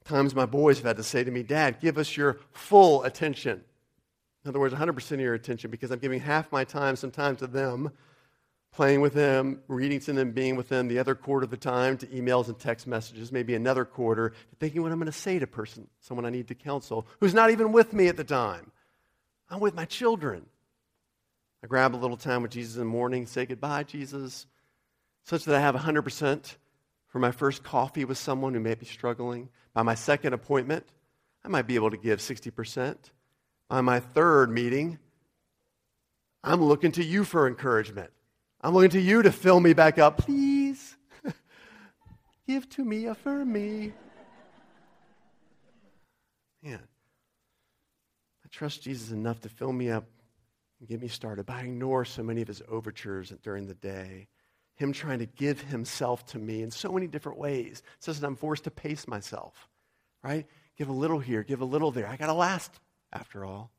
Times 0.05 0.35
my 0.35 0.47
boys 0.47 0.79
have 0.79 0.87
had 0.87 0.97
to 0.97 1.05
say 1.05 1.23
to 1.23 1.31
me, 1.31 1.45
Dad, 1.45 1.81
give 1.81 1.97
us 1.97 2.17
your 2.17 2.41
full 2.51 3.05
attention. 3.05 3.63
In 4.45 4.49
other 4.49 4.59
words, 4.59 4.75
100% 4.75 5.13
of 5.13 5.21
your 5.21 5.35
attention 5.35 5.71
because 5.71 5.93
I'm 5.93 6.01
giving 6.01 6.19
half 6.19 6.51
my 6.51 6.65
time 6.65 6.97
sometimes 6.97 7.39
to 7.39 7.47
them 7.47 7.93
playing 8.73 9.03
with 9.03 9.13
them, 9.13 9.61
reading 9.69 10.01
to 10.01 10.13
them, 10.13 10.33
being 10.33 10.57
with 10.57 10.69
them, 10.69 10.89
the 10.89 10.99
other 10.99 11.15
quarter 11.15 11.45
of 11.45 11.51
the 11.51 11.57
time 11.57 11.99
to 11.99 12.07
emails 12.07 12.49
and 12.49 12.59
text 12.59 12.87
messages, 12.87 13.31
maybe 13.31 13.55
another 13.55 13.85
quarter 13.85 14.31
to 14.31 14.57
thinking 14.59 14.83
what 14.83 14.91
I'm 14.91 14.99
going 14.99 15.07
to 15.07 15.13
say 15.13 15.39
to 15.39 15.47
person, 15.47 15.87
someone 16.01 16.25
I 16.25 16.31
need 16.31 16.49
to 16.49 16.55
counsel, 16.55 17.07
who's 17.21 17.35
not 17.35 17.51
even 17.51 17.73
with 17.73 17.93
me 17.93 18.09
at 18.09 18.17
the 18.17 18.25
time. 18.25 18.73
I'm 19.51 19.61
with 19.61 19.75
my 19.75 19.85
children. 19.85 20.47
I 21.63 21.67
grab 21.67 21.95
a 21.95 21.99
little 21.99 22.17
time 22.17 22.43
with 22.43 22.51
Jesus 22.51 22.75
in 22.77 22.81
the 22.81 22.87
morning, 22.87 23.27
say 23.27 23.45
goodbye, 23.45 23.85
Jesus, 23.85 24.47
such 25.25 25.45
that 25.45 25.55
I 25.55 25.61
have 25.61 25.75
100% 25.75 26.57
for 27.09 27.19
my 27.19 27.31
first 27.31 27.63
coffee 27.63 28.07
with 28.07 28.17
someone 28.17 28.55
who 28.55 28.61
may 28.61 28.75
be 28.75 28.87
struggling. 28.87 29.51
By 29.75 29.83
my 29.83 29.95
second 29.95 30.33
appointment, 30.33 30.87
I 31.45 31.49
might 31.49 31.67
be 31.67 31.75
able 31.75 31.91
to 31.91 31.99
give 31.99 32.21
60%. 32.21 32.97
By 33.69 33.81
my 33.83 34.01
third 34.01 34.51
meeting, 34.51 34.99
I'm 36.43 36.63
looking 36.63 36.93
to 36.93 37.05
you 37.05 37.23
for 37.25 37.47
encouragement. 37.47 38.11
I'm 38.63 38.75
looking 38.75 38.91
to 38.91 39.01
you 39.01 39.23
to 39.23 39.33
fill 39.33 39.59
me 39.59 39.73
back 39.73 39.99
up. 39.99 40.19
Please, 40.19 40.97
give 42.47 42.69
to 42.71 42.85
me, 42.85 43.07
affirm 43.07 43.53
me. 43.53 43.93
Man, 46.63 46.79
I 48.45 48.49
trust 48.51 48.83
Jesus 48.83 49.11
enough 49.11 49.41
to 49.41 49.49
fill 49.49 49.73
me 49.73 49.91
up 49.91 50.05
and 50.79 50.89
get 50.89 51.03
me 51.03 51.09
started, 51.09 51.47
but 51.47 51.57
I 51.57 51.63
ignore 51.63 52.05
so 52.05 52.23
many 52.23 52.41
of 52.41 52.47
his 52.47 52.63
overtures 52.69 53.33
during 53.43 53.67
the 53.67 53.75
day. 53.75 54.29
Him 54.77 54.93
trying 54.93 55.19
to 55.19 55.27
give 55.27 55.61
himself 55.61 56.25
to 56.27 56.39
me 56.39 56.63
in 56.63 56.71
so 56.71 56.93
many 56.93 57.09
different 57.09 57.39
ways, 57.39 57.83
such 57.99 58.19
that 58.19 58.27
I'm 58.27 58.37
forced 58.37 58.65
to 58.65 58.71
pace 58.71 59.09
myself, 59.09 59.69
right? 60.23 60.47
Give 60.79 60.89
a 60.89 60.93
little 60.93 61.19
here, 61.19 61.43
give 61.43 61.63
a 61.63 61.65
little 61.65 61.91
there. 61.91 62.07
I 62.07 62.17
got 62.17 62.27
to 62.27 62.33
last, 62.33 62.79
after 63.13 63.45
all. 63.45 63.73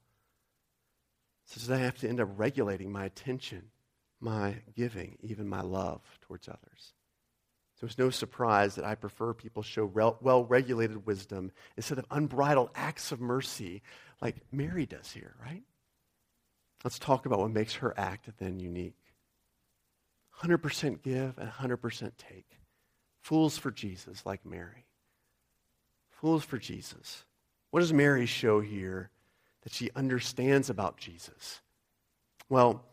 Such 1.46 1.64
that 1.68 1.80
I 1.80 1.84
have 1.84 1.98
to 2.00 2.10
end 2.10 2.20
up 2.20 2.30
regulating 2.38 2.92
my 2.92 3.06
attention 3.06 3.70
my 4.24 4.56
giving, 4.76 5.18
even 5.22 5.48
my 5.48 5.62
love 5.62 6.02
towards 6.22 6.48
others. 6.48 6.94
So 7.80 7.86
it's 7.86 7.98
no 7.98 8.10
surprise 8.10 8.76
that 8.76 8.86
I 8.86 8.96
prefer 8.96 9.34
people 9.34 9.62
show 9.62 9.86
well 9.86 10.46
regulated 10.46 11.06
wisdom 11.06 11.52
instead 11.76 11.98
of 11.98 12.06
unbridled 12.10 12.70
acts 12.76 13.12
of 13.12 13.20
mercy 13.20 13.82
like 14.22 14.38
Mary 14.52 14.86
does 14.86 15.12
here, 15.12 15.36
right? 15.44 15.64
Let's 16.84 17.00
talk 17.00 17.26
about 17.26 17.40
what 17.40 17.52
makes 17.52 17.76
her 17.76 17.94
act 17.98 18.30
then 18.40 18.60
unique. 18.60 18.98
100% 20.42 21.02
give 21.02 21.38
and 21.38 21.50
100% 21.50 22.12
take. 22.18 22.60
Fools 23.22 23.58
for 23.58 23.72
Jesus, 23.72 24.26
like 24.26 24.46
Mary. 24.46 24.86
Fools 26.10 26.44
for 26.44 26.58
Jesus. 26.58 27.26
What 27.72 27.82
does 27.82 27.94
Mary 27.94 28.26
show 28.26 28.62
here 28.62 29.10
that 29.64 29.74
she 29.74 29.90
understands 29.96 30.70
about 30.70 30.98
Jesus? 30.98 31.62
Well, 32.50 32.86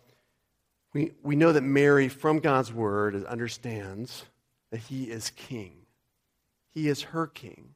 we, 0.92 1.12
we 1.22 1.36
know 1.36 1.52
that 1.52 1.62
Mary, 1.62 2.08
from 2.08 2.40
God's 2.40 2.72
word, 2.72 3.24
understands 3.24 4.24
that 4.70 4.78
he 4.78 5.04
is 5.04 5.30
king. 5.30 5.72
He 6.70 6.88
is 6.88 7.02
her 7.02 7.26
king. 7.26 7.74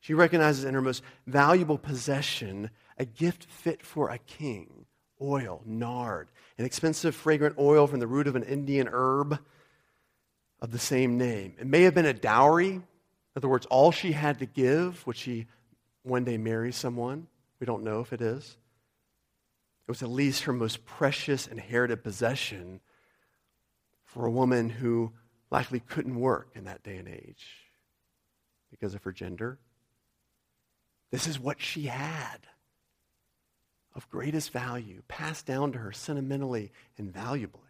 She 0.00 0.14
recognizes 0.14 0.64
in 0.64 0.74
her 0.74 0.82
most 0.82 1.02
valuable 1.26 1.78
possession 1.78 2.70
a 2.98 3.04
gift 3.04 3.44
fit 3.44 3.82
for 3.82 4.10
a 4.10 4.18
king 4.18 4.86
oil, 5.20 5.62
nard, 5.64 6.28
an 6.58 6.64
expensive 6.64 7.14
fragrant 7.14 7.56
oil 7.58 7.86
from 7.86 8.00
the 8.00 8.06
root 8.06 8.26
of 8.26 8.36
an 8.36 8.42
Indian 8.42 8.88
herb 8.90 9.38
of 10.60 10.72
the 10.72 10.78
same 10.78 11.16
name. 11.16 11.54
It 11.60 11.66
may 11.66 11.82
have 11.82 11.94
been 11.94 12.06
a 12.06 12.12
dowry, 12.12 12.70
in 12.70 12.82
other 13.36 13.48
words, 13.48 13.66
all 13.66 13.92
she 13.92 14.12
had 14.12 14.40
to 14.40 14.46
give 14.46 15.06
would 15.06 15.16
she 15.16 15.46
one 16.02 16.24
day 16.24 16.36
marry 16.36 16.72
someone. 16.72 17.28
We 17.60 17.66
don't 17.66 17.84
know 17.84 18.00
if 18.00 18.12
it 18.12 18.20
is. 18.20 18.56
It 19.86 19.90
was 19.90 20.02
at 20.02 20.10
least 20.10 20.44
her 20.44 20.52
most 20.52 20.84
precious 20.84 21.46
inherited 21.46 22.04
possession 22.04 22.80
for 24.04 24.26
a 24.26 24.30
woman 24.30 24.68
who 24.68 25.12
likely 25.50 25.80
couldn't 25.80 26.18
work 26.18 26.50
in 26.54 26.64
that 26.64 26.82
day 26.82 26.96
and 26.96 27.08
age 27.08 27.46
because 28.70 28.94
of 28.94 29.02
her 29.02 29.12
gender. 29.12 29.58
This 31.10 31.26
is 31.26 31.38
what 31.38 31.60
she 31.60 31.86
had 31.86 32.46
of 33.94 34.08
greatest 34.08 34.50
value, 34.52 35.02
passed 35.08 35.46
down 35.46 35.72
to 35.72 35.78
her 35.78 35.92
sentimentally 35.92 36.72
and 36.96 37.12
valuably. 37.12 37.60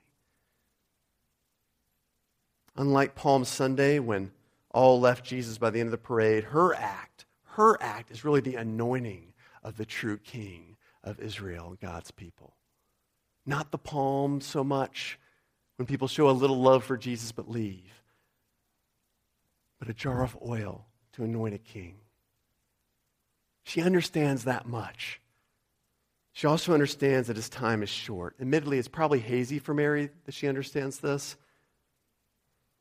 Unlike 2.77 3.15
Palm 3.15 3.45
Sunday, 3.45 3.99
when 3.99 4.31
all 4.71 5.01
left 5.01 5.25
Jesus 5.25 5.59
by 5.59 5.71
the 5.71 5.81
end 5.81 5.89
of 5.89 5.93
the 5.93 5.99
parade, 5.99 6.45
her 6.45 6.75
act, 6.75 7.27
her 7.45 7.77
act 7.83 8.11
is 8.11 8.25
really 8.25 8.41
the 8.41 8.57
anointing 8.57 9.35
of 9.63 9.77
the 9.77 9.85
true 9.85 10.19
king 10.19 10.72
of 11.05 11.21
Israel 11.21 11.77
God's 11.81 12.11
people. 12.11 12.55
Not 13.45 13.71
the 13.71 13.79
palm 13.79 14.41
so 14.41 14.63
much 14.63 15.19
when 15.77 15.87
people 15.87 16.09
show 16.09 16.29
a 16.29 16.33
little 16.33 16.61
love 16.61 16.85
for 16.85 16.97
Jesus 16.97 17.33
but 17.33 17.51
leave, 17.51 18.03
but 19.79 19.89
a 19.89 19.95
jar 19.95 20.23
of 20.23 20.37
oil 20.47 20.87
to 21.15 21.25
anoint 21.25 21.55
a 21.55 21.59
king. 21.59 21.97
She 23.65 23.83
understands 23.83 24.45
that 24.45 24.67
much. 24.67 25.21
She 26.33 26.47
also 26.47 26.73
understands 26.73 27.29
that 27.29 27.37
his 27.37 27.49
time 27.49 27.83
is 27.83 27.91
short. 27.91 28.37
Admittedly, 28.41 28.79
it's 28.79 28.89
probably 28.89 29.19
hazy 29.19 29.59
for 29.59 29.75
Mary 29.75 30.11
that 30.25 30.35
she 30.35 30.49
understands 30.49 30.99
this. 30.99 31.37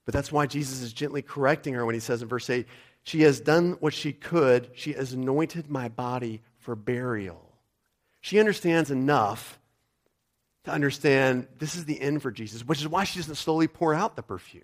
But 0.06 0.14
that's 0.14 0.32
why 0.32 0.46
Jesus 0.46 0.82
is 0.82 0.94
gently 0.94 1.22
correcting 1.22 1.74
her 1.74 1.86
when 1.86 1.94
he 1.94 2.00
says 2.00 2.22
in 2.22 2.28
verse 2.28 2.50
8, 2.50 2.66
She 3.04 3.22
has 3.22 3.40
done 3.40 3.78
what 3.80 3.94
she 3.94 4.14
could. 4.14 4.70
She 4.74 4.94
has 4.94 5.14
anointed 5.14 5.70
my 5.70 5.90
body 5.90 6.42
for 6.60 6.76
burial. 6.76 7.51
She 8.22 8.40
understands 8.40 8.92
enough 8.92 9.60
to 10.64 10.72
understand 10.72 11.48
this 11.58 11.76
is 11.76 11.86
the 11.86 12.00
end 12.00 12.22
for 12.22 12.32
Jesus, 12.32 12.64
which 12.64 12.80
is 12.80 12.88
why 12.88 13.04
she 13.04 13.20
doesn't 13.20 13.36
slowly 13.36 13.68
pour 13.68 13.94
out 13.94 14.16
the 14.16 14.22
perfume, 14.22 14.64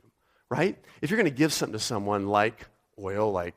right? 0.49 0.77
If 1.01 1.09
you're 1.09 1.17
going 1.17 1.31
to 1.31 1.37
give 1.37 1.51
something 1.51 1.73
to 1.73 1.79
someone 1.83 2.27
like 2.27 2.67
oil, 2.99 3.31
like, 3.31 3.55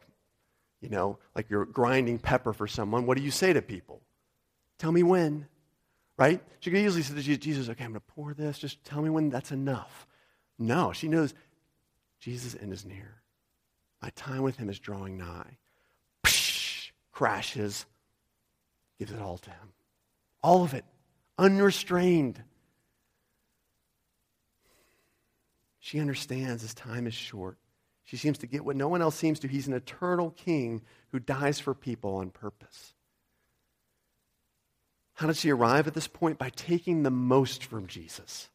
you 0.81 0.89
know, 0.89 1.19
like 1.37 1.51
you're 1.51 1.67
grinding 1.67 2.19
pepper 2.19 2.55
for 2.55 2.67
someone, 2.67 3.05
what 3.05 3.19
do 3.19 3.23
you 3.23 3.31
say 3.31 3.53
to 3.53 3.61
people? 3.61 4.01
Tell 4.79 4.91
me 4.91 5.03
when, 5.03 5.47
right? 6.17 6.43
She 6.61 6.71
could 6.71 6.79
easily 6.79 7.03
say 7.03 7.15
to 7.15 7.37
Jesus, 7.37 7.69
okay, 7.69 7.85
I'm 7.85 7.91
going 7.91 8.01
to 8.01 8.15
pour 8.15 8.33
this. 8.33 8.59
Just 8.59 8.83
tell 8.85 9.03
me 9.03 9.11
when 9.11 9.29
that's 9.29 9.53
enough. 9.53 10.07
No, 10.59 10.93
she 10.93 11.09
knows 11.09 11.35
Jesus' 12.21 12.57
end 12.59 12.73
is 12.73 12.87
near. 12.87 13.21
My 14.03 14.11
time 14.17 14.41
with 14.41 14.57
him 14.57 14.71
is 14.71 14.79
drawing 14.79 15.19
nigh. 15.19 15.59
Psh, 16.25 16.93
crashes, 17.13 17.85
gives 18.99 19.13
it 19.13 19.21
all 19.21 19.37
to 19.37 19.51
him. 19.51 19.73
All 20.43 20.65
of 20.65 20.75
it, 20.75 20.85
unrestrained. 21.39 22.43
She 25.79 26.01
understands 26.01 26.63
his 26.63 26.75
time 26.75 27.07
is 27.07 27.15
short. 27.15 27.59
She 28.05 28.17
seems 28.17 28.39
to 28.39 28.47
get 28.47 28.65
what 28.65 28.77
no 28.77 28.89
one 28.89 29.03
else 29.03 29.17
seems 29.17 29.41
to. 29.41 29.49
He's 29.49 29.69
an 29.69 29.75
eternal 29.75 30.31
king 30.31 30.83
who 31.13 31.19
dies 31.19 31.61
for 31.61 31.75
people 31.75 32.17
on 32.17 32.31
purpose. 32.31 32.95
How 35.15 35.27
does 35.27 35.39
she 35.39 35.51
arrive 35.51 35.87
at 35.87 35.95
this 35.95 36.09
point? 36.09 36.39
By 36.39 36.51
taking 36.51 37.03
the 37.03 37.11
most 37.11 37.65
from 37.65 37.87
Jesus. 37.87 38.49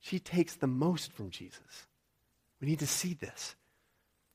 She 0.00 0.18
takes 0.18 0.54
the 0.56 0.66
most 0.66 1.12
from 1.12 1.30
Jesus. 1.30 1.86
We 2.60 2.68
need 2.68 2.80
to 2.80 2.86
see 2.86 3.14
this. 3.14 3.54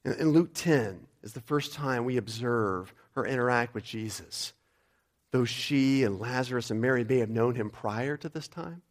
In 0.06 0.32
Luke 0.32 0.52
10 0.54 1.08
is 1.24 1.34
the 1.34 1.42
first 1.42 1.74
time 1.74 2.06
we 2.06 2.18
observe 2.18 2.94
her 3.16 3.26
interact 3.26 3.74
with 3.74 3.84
Jesus. 3.84 4.54
Though 5.34 5.46
she 5.46 6.04
and 6.04 6.20
Lazarus 6.20 6.70
and 6.70 6.80
Mary 6.80 7.04
may 7.04 7.18
have 7.18 7.30
known 7.32 7.56
him 7.56 7.72
prior 7.72 8.16
to 8.18 8.30
this 8.30 8.48
time, 8.48 8.84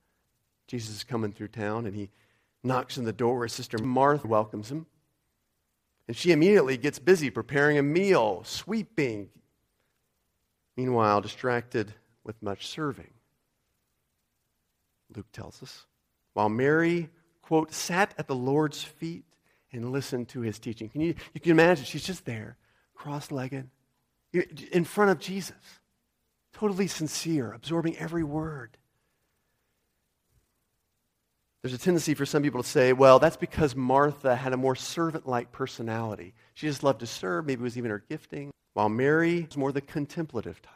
Jesus 0.67 0.97
is 0.97 1.05
coming 1.05 1.31
through 1.31 1.49
town 1.49 1.87
and 1.87 1.95
he 1.95 2.11
knocks 2.65 2.99
on 2.99 3.05
the 3.05 3.13
door 3.13 3.45
his 3.45 3.53
sister 3.53 3.79
Martha 3.79 4.27
welcomes 4.27 4.69
him. 4.69 4.87
And 6.09 6.17
she 6.17 6.33
immediately 6.33 6.77
gets 6.77 6.99
busy 6.99 7.31
preparing 7.31 7.79
a 7.79 7.83
meal, 7.83 8.43
sweeping. 8.43 9.31
Meanwhile, 10.77 11.21
distracted 11.21 11.95
with 12.25 12.43
much 12.43 12.67
serving. 12.67 13.13
Luke 15.15 15.31
tells 15.33 15.63
us. 15.63 15.87
While 16.33 16.49
Mary, 16.49 17.09
quote, 17.41 17.73
sat 17.73 18.15
at 18.19 18.27
the 18.27 18.35
Lord's 18.35 18.83
feet 18.83 19.25
and 19.71 19.93
listened 19.93 20.29
to 20.31 20.41
his 20.41 20.59
teaching. 20.59 20.89
Can 20.89 21.03
you, 21.03 21.15
you 21.35 21.41
can 21.41 21.53
imagine, 21.53 21.85
she's 21.85 22.03
just 22.03 22.25
there, 22.25 22.57
cross 22.95 23.31
legged, 23.31 23.71
in 24.73 24.85
front 24.85 25.13
of 25.13 25.21
Jesus, 25.21 25.55
totally 26.53 26.87
sincere, 26.87 27.53
absorbing 27.53 27.97
every 27.99 28.25
word. 28.25 28.77
There's 31.63 31.75
a 31.75 31.79
tendency 31.79 32.15
for 32.15 32.27
some 32.27 32.43
people 32.43 32.63
to 32.63 32.69
say, 32.69 32.93
well, 32.93 33.21
that's 33.21 33.37
because 33.37 33.77
Martha 33.77 34.35
had 34.35 34.53
a 34.53 34.57
more 34.57 34.75
servant 34.75 35.29
like 35.29 35.53
personality. 35.53 36.35
She 36.55 36.67
just 36.67 36.83
loved 36.83 37.01
to 37.01 37.07
serve, 37.07 37.47
maybe 37.47 37.61
it 37.61 37.65
was 37.65 37.79
even 37.79 37.91
her 37.93 38.03
gifting, 38.09 38.51
while 38.75 38.89
Mary 38.89 39.43
was 39.43 39.57
more 39.57 39.71
the 39.71 39.81
contemplative 39.81 40.61
type. 40.61 40.73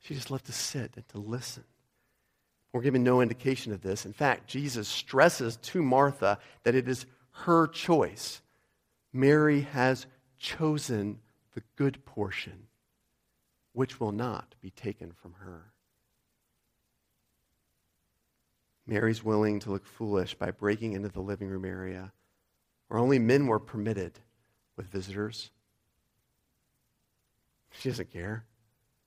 She 0.00 0.14
just 0.14 0.30
loved 0.30 0.46
to 0.46 0.52
sit 0.52 0.92
and 0.96 1.08
to 1.08 1.18
listen. 1.18 1.64
We're 2.72 2.82
given 2.82 3.04
no 3.04 3.20
indication 3.20 3.72
of 3.72 3.80
this. 3.80 4.04
In 4.04 4.12
fact, 4.12 4.48
Jesus 4.48 4.88
stresses 4.88 5.56
to 5.56 5.82
Martha 5.82 6.38
that 6.64 6.74
it 6.74 6.88
is 6.88 7.06
her 7.30 7.68
choice. 7.68 8.40
Mary 9.12 9.62
has 9.62 10.06
chosen 10.38 11.20
the 11.54 11.62
good 11.76 12.04
portion, 12.04 12.66
which 13.76 14.00
will 14.00 14.10
not 14.10 14.54
be 14.62 14.70
taken 14.70 15.12
from 15.12 15.34
her. 15.34 15.70
Mary's 18.86 19.22
willing 19.22 19.60
to 19.60 19.70
look 19.70 19.84
foolish 19.84 20.34
by 20.34 20.50
breaking 20.50 20.94
into 20.94 21.10
the 21.10 21.20
living 21.20 21.48
room 21.48 21.66
area 21.66 22.10
where 22.88 22.98
only 22.98 23.18
men 23.18 23.46
were 23.46 23.58
permitted 23.58 24.18
with 24.78 24.86
visitors. 24.86 25.50
She 27.72 27.90
doesn't 27.90 28.10
care. 28.10 28.46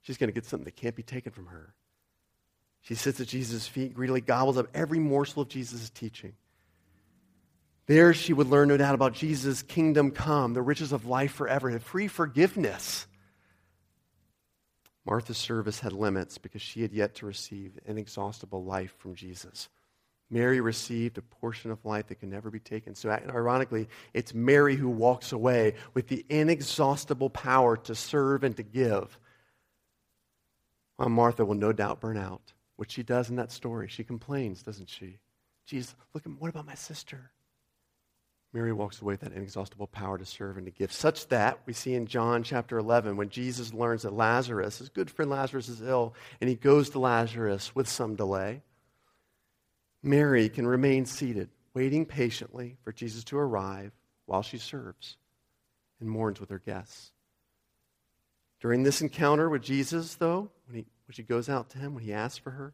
She's 0.02 0.18
going 0.18 0.28
to 0.28 0.36
get 0.36 0.46
something 0.46 0.66
that 0.66 0.76
can't 0.76 0.96
be 0.96 1.02
taken 1.02 1.32
from 1.32 1.48
her. 1.48 1.74
She 2.82 2.94
sits 2.94 3.20
at 3.20 3.28
Jesus' 3.28 3.66
feet, 3.66 3.96
greedily 3.96 4.22
gobbles 4.22 4.60
up 4.60 4.68
every 4.76 5.00
morsel 5.00 5.42
of 5.42 5.50
Jesus' 5.50 5.90
teaching. 5.90 6.34
There 7.88 8.14
she 8.14 8.34
would 8.34 8.48
learn, 8.48 8.68
no 8.68 8.78
doubt, 8.78 8.94
about 8.94 9.14
Jesus' 9.14 9.64
kingdom 9.64 10.12
come, 10.12 10.54
the 10.54 10.62
riches 10.62 10.92
of 10.92 11.08
life 11.08 11.32
forever, 11.32 11.70
and 11.70 11.82
free 11.82 12.08
forgiveness. 12.08 13.08
Martha's 15.10 15.38
service 15.38 15.80
had 15.80 15.92
limits 15.92 16.38
because 16.38 16.62
she 16.62 16.84
had 16.84 16.94
yet 16.94 17.16
to 17.16 17.26
receive 17.26 17.80
inexhaustible 17.86 18.64
life 18.64 18.94
from 19.00 19.16
Jesus. 19.16 19.68
Mary 20.30 20.62
received 20.62 21.18
a 21.18 21.24
portion 21.24 21.72
of 21.72 21.84
life 21.84 22.08
that 22.08 22.20
can 22.20 22.30
never 22.30 22.52
be 22.52 22.60
taken. 22.60 22.94
So, 22.94 23.10
ironically, 23.10 23.88
it's 24.14 24.36
Mary 24.36 24.76
who 24.76 24.88
walks 24.88 25.32
away 25.32 25.74
with 25.96 26.10
the 26.10 26.24
inexhaustible 26.30 27.32
power 27.32 27.76
to 27.78 27.96
serve 27.96 28.44
and 28.44 28.56
to 28.58 28.64
give 28.64 29.18
well, 31.00 31.08
Martha 31.08 31.46
will 31.46 31.56
no 31.56 31.72
doubt 31.72 32.02
burn 32.02 32.18
out, 32.18 32.52
which 32.76 32.92
she 32.92 33.04
does 33.04 33.30
in 33.30 33.38
that 33.38 33.54
story. 33.54 33.88
She 33.88 34.04
complains, 34.04 34.62
doesn't 34.62 34.90
she? 34.90 35.20
Jesus, 35.66 35.96
look, 36.14 36.26
at, 36.26 36.32
what 36.34 36.50
about 36.50 36.66
my 36.66 36.76
sister? 36.76 37.32
Mary 38.52 38.74
walks 38.74 39.02
away 39.02 39.14
with 39.14 39.22
that 39.22 39.34
inexhaustible 39.34 39.88
power 39.88 40.18
to 40.18 40.26
serve 40.26 40.58
and 40.58 40.66
to 40.66 40.72
give, 40.72 40.92
such 40.92 41.28
that 41.28 41.60
we 41.66 41.74
see 41.74 41.94
in 41.94 42.08
John 42.08 42.42
chapter 42.42 42.80
11 42.80 43.16
when 43.16 43.30
Jesus 43.30 43.74
learns 43.74 44.02
that 44.02 44.14
Lazarus, 44.14 44.80
his 44.80 44.90
good 44.90 45.12
friend 45.12 45.30
Lazarus, 45.30 45.70
is 45.70 45.82
ill, 45.82 46.16
and 46.42 46.50
he 46.50 46.56
goes 46.56 46.90
to 46.92 47.00
Lazarus 47.00 47.76
with 47.76 47.88
some 47.88 48.16
delay. 48.16 48.64
Mary 50.02 50.50
can 50.50 50.66
remain 50.66 51.06
seated, 51.06 51.50
waiting 51.76 52.06
patiently 52.06 52.78
for 52.84 52.92
Jesus 52.92 53.24
to 53.26 53.38
arrive 53.38 53.92
while 54.26 54.42
she 54.42 54.58
serves 54.58 55.18
and 56.00 56.10
mourns 56.10 56.40
with 56.40 56.50
her 56.50 56.60
guests. 56.60 57.12
During 58.62 58.84
this 58.84 59.02
encounter 59.02 59.50
with 59.50 59.62
Jesus, 59.62 60.16
though, 60.16 60.50
when, 60.66 60.78
he, 60.78 60.86
when 61.08 61.14
she 61.14 61.24
goes 61.24 61.50
out 61.50 61.70
to 61.72 61.78
him, 61.78 61.94
when 61.94 62.04
he 62.04 62.14
asks 62.14 62.40
for 62.40 62.52
her, 62.52 62.74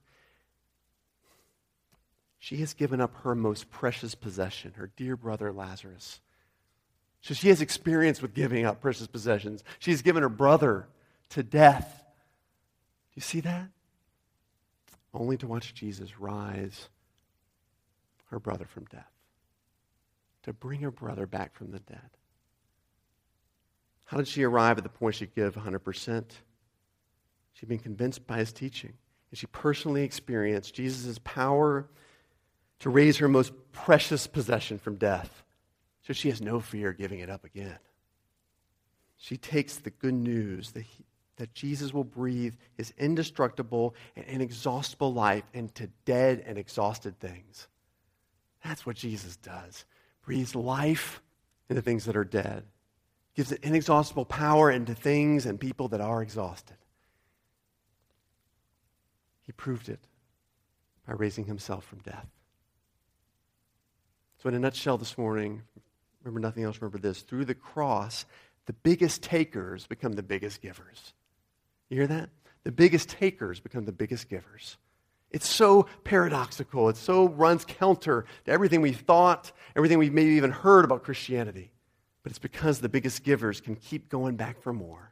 she 2.39 2.57
has 2.57 2.73
given 2.73 3.01
up 3.01 3.15
her 3.23 3.35
most 3.35 3.69
precious 3.71 4.15
possession, 4.15 4.73
her 4.75 4.91
dear 4.95 5.15
brother 5.15 5.51
Lazarus. 5.51 6.19
So 7.21 7.33
she 7.33 7.49
has 7.49 7.61
experience 7.61 8.21
with 8.21 8.33
giving 8.33 8.65
up 8.65 8.81
precious 8.81 9.07
possessions. 9.07 9.63
She's 9.79 10.01
given 10.01 10.21
her 10.21 10.29
brother 10.29 10.87
to 11.29 11.41
death. 11.41 12.03
Do 13.09 13.13
you 13.15 13.21
see 13.21 13.39
that? 13.39 13.69
Only 15.13 15.37
to 15.37 15.47
watch 15.47 15.73
Jesus 15.73 16.19
rise 16.19 16.89
her 18.29 18.39
brother 18.39 18.65
from 18.65 18.85
death, 18.85 19.11
to 20.43 20.53
bring 20.53 20.81
her 20.81 20.91
brother 20.91 21.25
back 21.25 21.55
from 21.55 21.71
the 21.71 21.79
dead. 21.79 22.09
How 24.05 24.17
did 24.17 24.27
she 24.27 24.43
arrive 24.43 24.77
at 24.77 24.83
the 24.83 24.89
point 24.89 25.15
she'd 25.15 25.33
give 25.33 25.55
100%? 25.55 26.25
She'd 27.53 27.69
been 27.69 27.79
convinced 27.79 28.27
by 28.27 28.37
his 28.37 28.51
teaching, 28.51 28.93
and 29.31 29.37
she 29.37 29.47
personally 29.47 30.03
experienced 30.03 30.75
Jesus' 30.75 31.19
power 31.23 31.87
to 32.85 32.91
raise 32.91 33.17
her 33.17 33.27
most 33.27 33.51
precious 33.71 34.27
possession 34.27 34.77
from 34.77 34.93
death. 34.93 35.43
So 36.03 36.13
she 36.13 36.29
has 36.29 36.39
no 36.39 36.59
fear 36.59 36.89
of 36.89 36.99
giving 36.99 37.17
it 37.17 37.31
up 37.31 37.43
again. 37.43 37.79
She 39.17 39.37
takes 39.37 39.77
the 39.77 39.89
good 39.89 40.13
news 40.13 40.69
that, 40.73 40.83
he, 40.83 41.03
that 41.37 41.55
Jesus 41.55 41.95
will 41.95 42.03
breathe 42.03 42.53
his 42.75 42.93
indestructible 42.99 43.95
and 44.15 44.23
inexhaustible 44.27 45.11
life 45.11 45.45
into 45.51 45.89
dead 46.05 46.43
and 46.45 46.59
exhausted 46.59 47.19
things. 47.19 47.67
That's 48.63 48.85
what 48.85 48.97
Jesus 48.97 49.35
does. 49.35 49.83
Breathes 50.23 50.53
life 50.53 51.23
into 51.67 51.81
things 51.81 52.05
that 52.05 52.15
are 52.15 52.23
dead. 52.23 52.65
Gives 53.33 53.51
it 53.51 53.63
inexhaustible 53.63 54.25
power 54.25 54.69
into 54.69 54.93
things 54.93 55.47
and 55.47 55.59
people 55.59 55.87
that 55.87 56.01
are 56.01 56.21
exhausted. 56.21 56.77
He 59.41 59.53
proved 59.53 59.89
it 59.89 60.01
by 61.07 61.13
raising 61.13 61.45
himself 61.45 61.83
from 61.83 61.97
death. 62.01 62.27
So, 64.45 64.49
in 64.49 64.53
a 64.53 64.59
nutshell, 64.59 64.99
this 64.99 65.17
morning, 65.17 65.63
remember 66.21 66.39
nothing 66.39 66.65
else, 66.65 66.79
remember 66.79 66.99
this. 66.99 67.23
Through 67.23 67.45
the 67.45 67.55
cross, 67.55 68.27
the 68.67 68.73
biggest 68.73 69.23
takers 69.23 69.87
become 69.87 70.13
the 70.13 70.21
biggest 70.21 70.61
givers. 70.61 71.15
You 71.89 71.97
hear 71.97 72.05
that? 72.05 72.29
The 72.63 72.71
biggest 72.71 73.09
takers 73.09 73.59
become 73.59 73.85
the 73.85 73.91
biggest 73.91 74.29
givers. 74.29 74.77
It's 75.31 75.49
so 75.49 75.87
paradoxical. 76.03 76.89
It 76.89 76.95
so 76.95 77.27
runs 77.27 77.65
counter 77.65 78.27
to 78.45 78.51
everything 78.51 78.81
we've 78.81 78.99
thought, 78.99 79.51
everything 79.75 79.97
we've 79.97 80.13
maybe 80.13 80.33
even 80.33 80.51
heard 80.51 80.85
about 80.85 81.01
Christianity. 81.01 81.71
But 82.21 82.31
it's 82.31 82.37
because 82.37 82.81
the 82.81 82.87
biggest 82.87 83.23
givers 83.23 83.61
can 83.61 83.75
keep 83.75 84.09
going 84.09 84.35
back 84.35 84.61
for 84.61 84.73
more. 84.73 85.11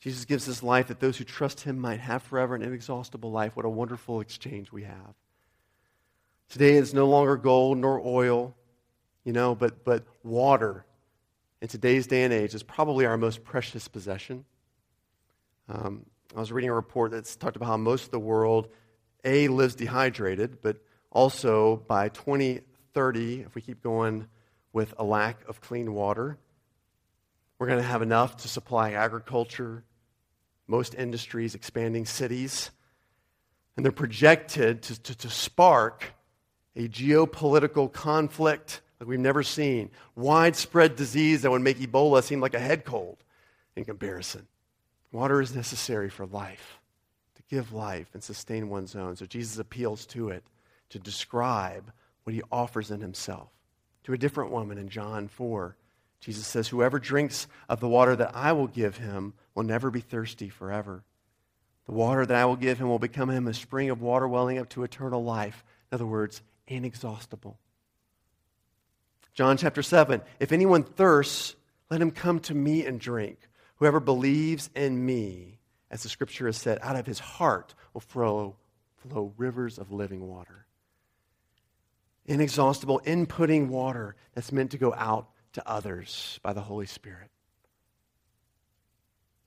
Jesus 0.00 0.24
gives 0.24 0.46
his 0.46 0.64
life 0.64 0.88
that 0.88 0.98
those 0.98 1.16
who 1.16 1.22
trust 1.22 1.60
him 1.60 1.78
might 1.78 2.00
have 2.00 2.24
forever 2.24 2.56
an 2.56 2.62
inexhaustible 2.62 3.30
life. 3.30 3.54
What 3.54 3.66
a 3.66 3.68
wonderful 3.68 4.18
exchange 4.18 4.72
we 4.72 4.82
have. 4.82 5.14
Today 6.48 6.76
it's 6.76 6.92
no 6.92 7.08
longer 7.08 7.36
gold 7.36 7.78
nor 7.78 8.00
oil, 8.04 8.54
you 9.24 9.32
know, 9.32 9.54
but, 9.54 9.84
but 9.84 10.04
water 10.22 10.84
in 11.60 11.68
today's 11.68 12.06
day 12.06 12.22
and 12.22 12.32
age 12.32 12.54
is 12.54 12.62
probably 12.62 13.06
our 13.06 13.16
most 13.16 13.42
precious 13.42 13.88
possession. 13.88 14.44
Um, 15.68 16.06
I 16.34 16.40
was 16.40 16.52
reading 16.52 16.70
a 16.70 16.74
report 16.74 17.10
that's 17.10 17.34
talked 17.34 17.56
about 17.56 17.66
how 17.66 17.76
most 17.76 18.04
of 18.04 18.10
the 18.10 18.20
world, 18.20 18.68
A, 19.24 19.48
lives 19.48 19.74
dehydrated, 19.74 20.60
but 20.60 20.76
also 21.10 21.76
by 21.88 22.08
2030, 22.10 23.40
if 23.40 23.54
we 23.54 23.62
keep 23.62 23.82
going 23.82 24.28
with 24.72 24.94
a 24.98 25.04
lack 25.04 25.48
of 25.48 25.60
clean 25.60 25.94
water, 25.94 26.38
we're 27.58 27.66
going 27.66 27.80
to 27.80 27.86
have 27.86 28.02
enough 28.02 28.36
to 28.38 28.48
supply 28.48 28.92
agriculture, 28.92 29.82
most 30.66 30.94
industries, 30.94 31.54
expanding 31.54 32.04
cities. 32.04 32.70
And 33.76 33.84
they're 33.84 33.92
projected 33.92 34.82
to, 34.82 35.02
to, 35.02 35.18
to 35.18 35.30
spark 35.30 36.12
a 36.76 36.88
geopolitical 36.88 37.90
conflict 37.92 38.82
like 39.00 39.08
we've 39.08 39.18
never 39.18 39.42
seen, 39.42 39.90
widespread 40.14 40.96
disease 40.96 41.42
that 41.42 41.50
would 41.50 41.62
make 41.62 41.78
Ebola 41.78 42.22
seem 42.22 42.40
like 42.40 42.54
a 42.54 42.60
head 42.60 42.84
cold 42.84 43.18
in 43.74 43.84
comparison. 43.84 44.46
Water 45.12 45.40
is 45.40 45.54
necessary 45.54 46.08
for 46.08 46.26
life, 46.26 46.80
to 47.34 47.42
give 47.48 47.72
life 47.72 48.08
and 48.14 48.22
sustain 48.22 48.68
one's 48.68 48.96
own. 48.96 49.16
So 49.16 49.26
Jesus 49.26 49.58
appeals 49.58 50.06
to 50.06 50.30
it 50.30 50.44
to 50.90 50.98
describe 50.98 51.92
what 52.24 52.34
he 52.34 52.42
offers 52.50 52.90
in 52.90 53.00
himself. 53.00 53.48
To 54.04 54.12
a 54.12 54.18
different 54.18 54.50
woman 54.50 54.78
in 54.78 54.88
John 54.88 55.28
4, 55.28 55.76
Jesus 56.20 56.46
says, 56.46 56.68
Whoever 56.68 56.98
drinks 56.98 57.46
of 57.68 57.80
the 57.80 57.88
water 57.88 58.16
that 58.16 58.34
I 58.34 58.52
will 58.52 58.66
give 58.66 58.96
him 58.96 59.34
will 59.54 59.64
never 59.64 59.90
be 59.90 60.00
thirsty 60.00 60.48
forever. 60.48 61.04
The 61.86 61.92
water 61.92 62.26
that 62.26 62.36
I 62.36 62.44
will 62.44 62.56
give 62.56 62.78
him 62.78 62.88
will 62.88 62.98
become 62.98 63.30
him 63.30 63.46
a 63.46 63.54
spring 63.54 63.90
of 63.90 64.00
water 64.00 64.26
welling 64.26 64.58
up 64.58 64.68
to 64.70 64.84
eternal 64.84 65.22
life. 65.22 65.64
In 65.90 65.96
other 65.96 66.06
words, 66.06 66.42
inexhaustible. 66.66 67.58
John 69.34 69.56
chapter 69.56 69.82
7 69.82 70.22
If 70.40 70.52
anyone 70.52 70.82
thirsts, 70.82 71.54
let 71.90 72.00
him 72.00 72.10
come 72.10 72.40
to 72.40 72.54
me 72.54 72.84
and 72.86 72.98
drink. 72.98 73.38
Whoever 73.76 74.00
believes 74.00 74.70
in 74.74 75.04
me, 75.04 75.58
as 75.90 76.02
the 76.02 76.08
scripture 76.08 76.46
has 76.46 76.56
said, 76.56 76.78
out 76.82 76.96
of 76.96 77.06
his 77.06 77.18
heart 77.18 77.74
will 77.92 78.00
flow, 78.00 78.56
flow 78.96 79.32
rivers 79.36 79.78
of 79.78 79.92
living 79.92 80.26
water. 80.26 80.66
Inexhaustible, 82.24 83.00
inputting 83.04 83.68
water 83.68 84.16
that's 84.34 84.50
meant 84.50 84.72
to 84.72 84.78
go 84.78 84.92
out 84.94 85.28
to 85.52 85.68
others 85.68 86.40
by 86.42 86.52
the 86.52 86.60
Holy 86.60 86.86
Spirit. 86.86 87.30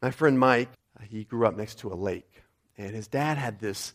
My 0.02 0.12
friend 0.12 0.40
Mike, 0.40 0.70
uh, 0.98 1.04
he 1.04 1.26
grew 1.26 1.46
up 1.46 1.58
next 1.58 1.80
to 1.80 1.92
a 1.92 1.96
lake, 1.96 2.44
and 2.78 2.96
his 2.96 3.08
dad 3.08 3.38
had 3.38 3.60
this 3.60 3.94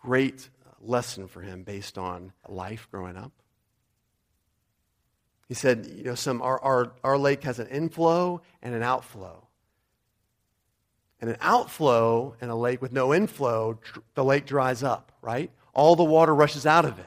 great 0.00 0.48
lesson 0.82 1.28
for 1.28 1.40
him 1.40 1.62
based 1.62 1.96
on 1.96 2.32
life 2.48 2.88
growing 2.90 3.16
up. 3.16 3.32
He 5.48 5.54
said, 5.54 5.86
you 5.86 6.04
know, 6.04 6.14
some, 6.14 6.40
our, 6.40 6.60
our, 6.62 6.92
our 7.04 7.18
lake 7.18 7.44
has 7.44 7.58
an 7.58 7.68
inflow 7.68 8.42
and 8.62 8.74
an 8.74 8.82
outflow. 8.82 9.46
And 11.20 11.30
an 11.30 11.36
outflow 11.40 12.34
in 12.40 12.48
a 12.48 12.56
lake 12.56 12.82
with 12.82 12.92
no 12.92 13.14
inflow, 13.14 13.78
the 14.14 14.24
lake 14.24 14.46
dries 14.46 14.82
up, 14.82 15.12
right? 15.22 15.50
All 15.74 15.94
the 15.94 16.04
water 16.04 16.34
rushes 16.34 16.66
out 16.66 16.84
of 16.84 16.98
it. 16.98 17.06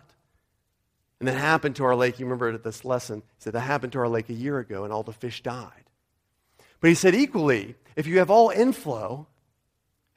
And 1.20 1.28
that 1.28 1.38
happened 1.38 1.78
to 1.78 1.86
our 1.86 1.96
lake. 1.96 2.20
You 2.20 2.26
remember 2.26 2.50
at 2.50 2.64
this 2.64 2.86
lesson, 2.86 3.24
he 3.26 3.44
said 3.44 3.54
that 3.54 3.62
happened 3.62 3.94
to 3.94 4.00
our 4.00 4.08
lake 4.08 4.30
a 4.30 4.34
year 4.34 4.60
ago 4.60 4.84
and 4.84 4.94
all 4.94 5.04
the 5.04 5.12
fish 5.14 5.42
died. 5.42 5.72
But 6.80 6.90
he 6.90 6.96
said 6.96 7.16
equally, 7.16 7.76
if 7.96 8.06
you 8.06 8.20
have 8.20 8.30
all 8.30 8.50
inflow 8.50 9.28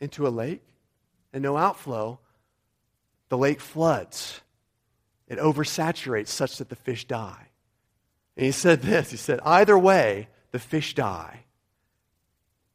into 0.01 0.27
a 0.27 0.31
lake 0.31 0.63
and 1.33 1.43
no 1.43 1.57
outflow, 1.57 2.21
the 3.29 3.39
lake 3.39 3.61
floods. 3.61 4.41
It 5.27 5.39
oversaturates 5.39 6.29
such 6.29 6.59
that 6.59 6.69
the 6.69 6.77
fish 6.77 7.07
die. 7.07 7.49
And 8.37 8.47
he 8.47 8.53
said 8.53 8.83
this 8.83 9.11
he 9.11 9.17
said, 9.17 9.41
either 9.45 9.79
way, 9.79 10.29
the 10.53 10.59
fish 10.59 10.95
die. 10.95 11.45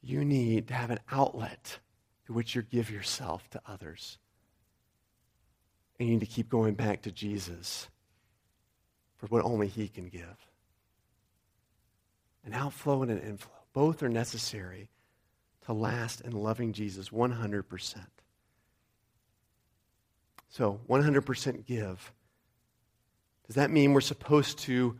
You 0.01 0.25
need 0.25 0.67
to 0.67 0.73
have 0.73 0.91
an 0.91 0.99
outlet 1.11 1.79
through 2.25 2.35
which 2.35 2.55
you 2.55 2.61
give 2.61 2.91
yourself 2.91 3.49
to 3.51 3.61
others. 3.65 4.17
And 5.97 6.07
you 6.07 6.15
need 6.15 6.25
to 6.25 6.25
keep 6.25 6.49
going 6.49 6.73
back 6.73 7.03
to 7.03 7.11
Jesus 7.11 7.87
for 9.17 9.27
what 9.27 9.45
only 9.45 9.67
He 9.67 9.87
can 9.87 10.09
give. 10.09 10.47
An 12.45 12.53
outflow 12.53 13.03
and 13.03 13.11
an 13.11 13.19
inflow. 13.19 13.51
Both 13.71 14.03
are 14.03 14.09
necessary 14.09 14.89
to 15.65 15.73
last 15.73 16.21
in 16.21 16.31
loving 16.31 16.73
Jesus 16.73 17.09
100%. 17.09 17.95
So, 20.53 20.79
100% 20.87 21.65
give. 21.65 22.13
Does 23.47 23.55
that 23.55 23.71
mean 23.71 23.91
we're 23.93 24.01
supposed 24.01 24.59
to 24.59 24.99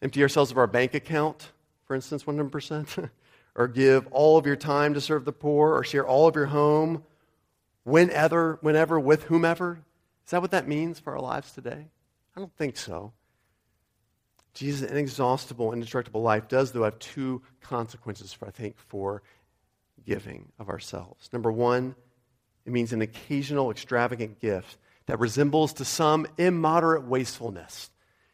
empty 0.00 0.22
ourselves 0.22 0.52
of 0.52 0.56
our 0.56 0.68
bank 0.68 0.94
account, 0.94 1.50
for 1.84 1.96
instance, 1.96 2.22
100%? 2.22 3.10
or 3.56 3.66
give 3.66 4.06
all 4.12 4.38
of 4.38 4.46
your 4.46 4.54
time 4.54 4.94
to 4.94 5.00
serve 5.00 5.24
the 5.24 5.32
poor? 5.32 5.74
Or 5.74 5.82
share 5.82 6.06
all 6.06 6.28
of 6.28 6.36
your 6.36 6.46
home 6.46 7.02
whenever, 7.82 8.58
whenever 8.60 9.00
with 9.00 9.24
whomever? 9.24 9.80
Is 10.26 10.30
that 10.30 10.40
what 10.40 10.52
that 10.52 10.68
means 10.68 11.00
for 11.00 11.14
our 11.14 11.20
lives 11.20 11.50
today? 11.50 11.88
I 12.36 12.38
don't 12.38 12.54
think 12.56 12.76
so. 12.76 13.12
Jesus' 14.54 14.88
inexhaustible, 14.88 15.72
indestructible 15.72 16.22
life 16.22 16.46
does, 16.46 16.70
though, 16.70 16.84
have 16.84 17.00
two 17.00 17.42
consequences, 17.60 18.32
for, 18.32 18.46
I 18.46 18.52
think, 18.52 18.78
for 18.78 19.24
giving 20.06 20.52
of 20.60 20.68
ourselves. 20.68 21.30
Number 21.32 21.50
one, 21.50 21.96
it 22.64 22.70
means 22.72 22.92
an 22.92 23.02
occasional 23.02 23.72
extravagant 23.72 24.38
gift 24.38 24.78
that 25.06 25.18
resembles 25.18 25.72
to 25.74 25.84
some 25.84 26.26
immoderate 26.38 27.04
wastefulness. 27.04 27.90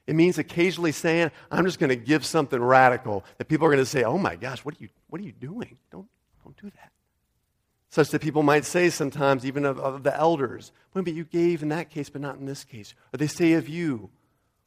It 0.06 0.14
means 0.14 0.38
occasionally 0.38 0.92
saying, 0.92 1.30
I'm 1.50 1.64
just 1.64 1.78
going 1.78 1.90
to 1.90 1.96
give 1.96 2.24
something 2.24 2.60
radical 2.60 3.24
that 3.38 3.46
people 3.46 3.66
are 3.66 3.70
going 3.70 3.82
to 3.82 3.86
say, 3.86 4.02
oh 4.02 4.18
my 4.18 4.36
gosh, 4.36 4.64
what 4.64 4.74
are 4.74 4.82
you, 4.82 4.88
what 5.08 5.20
are 5.20 5.24
you 5.24 5.32
doing? 5.32 5.78
Don't, 5.90 6.08
don't 6.44 6.56
do 6.60 6.70
that. 6.70 6.90
Such 7.90 8.10
that 8.10 8.22
people 8.22 8.42
might 8.42 8.64
say 8.64 8.88
sometimes, 8.90 9.44
even 9.44 9.64
of, 9.64 9.78
of 9.78 10.04
the 10.04 10.16
elders, 10.16 10.72
well, 10.94 11.02
but 11.04 11.12
you 11.12 11.24
gave 11.24 11.62
in 11.62 11.68
that 11.70 11.90
case, 11.90 12.08
but 12.08 12.20
not 12.20 12.38
in 12.38 12.46
this 12.46 12.64
case. 12.64 12.94
Or 13.12 13.18
they 13.18 13.26
say 13.26 13.54
of 13.54 13.68
you, 13.68 14.10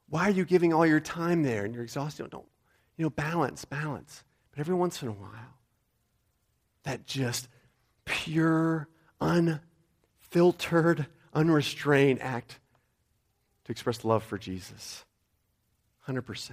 why 0.09 0.27
are 0.27 0.31
you 0.31 0.45
giving 0.45 0.73
all 0.73 0.85
your 0.85 0.99
time 0.99 1.43
there 1.43 1.63
and 1.63 1.73
you're 1.73 1.83
exhausted? 1.83 2.29
Don't, 2.29 2.45
you 2.97 3.03
know, 3.03 3.09
balance, 3.09 3.65
balance. 3.65 4.23
But 4.51 4.59
every 4.59 4.75
once 4.75 5.01
in 5.01 5.07
a 5.07 5.13
while, 5.13 5.57
that 6.83 7.07
just 7.07 7.47
pure, 8.05 8.87
unfiltered, 9.19 11.07
unrestrained 11.33 12.21
act 12.21 12.59
to 13.65 13.71
express 13.71 14.03
love 14.03 14.23
for 14.23 14.37
Jesus. 14.37 15.05
100%. 16.07 16.51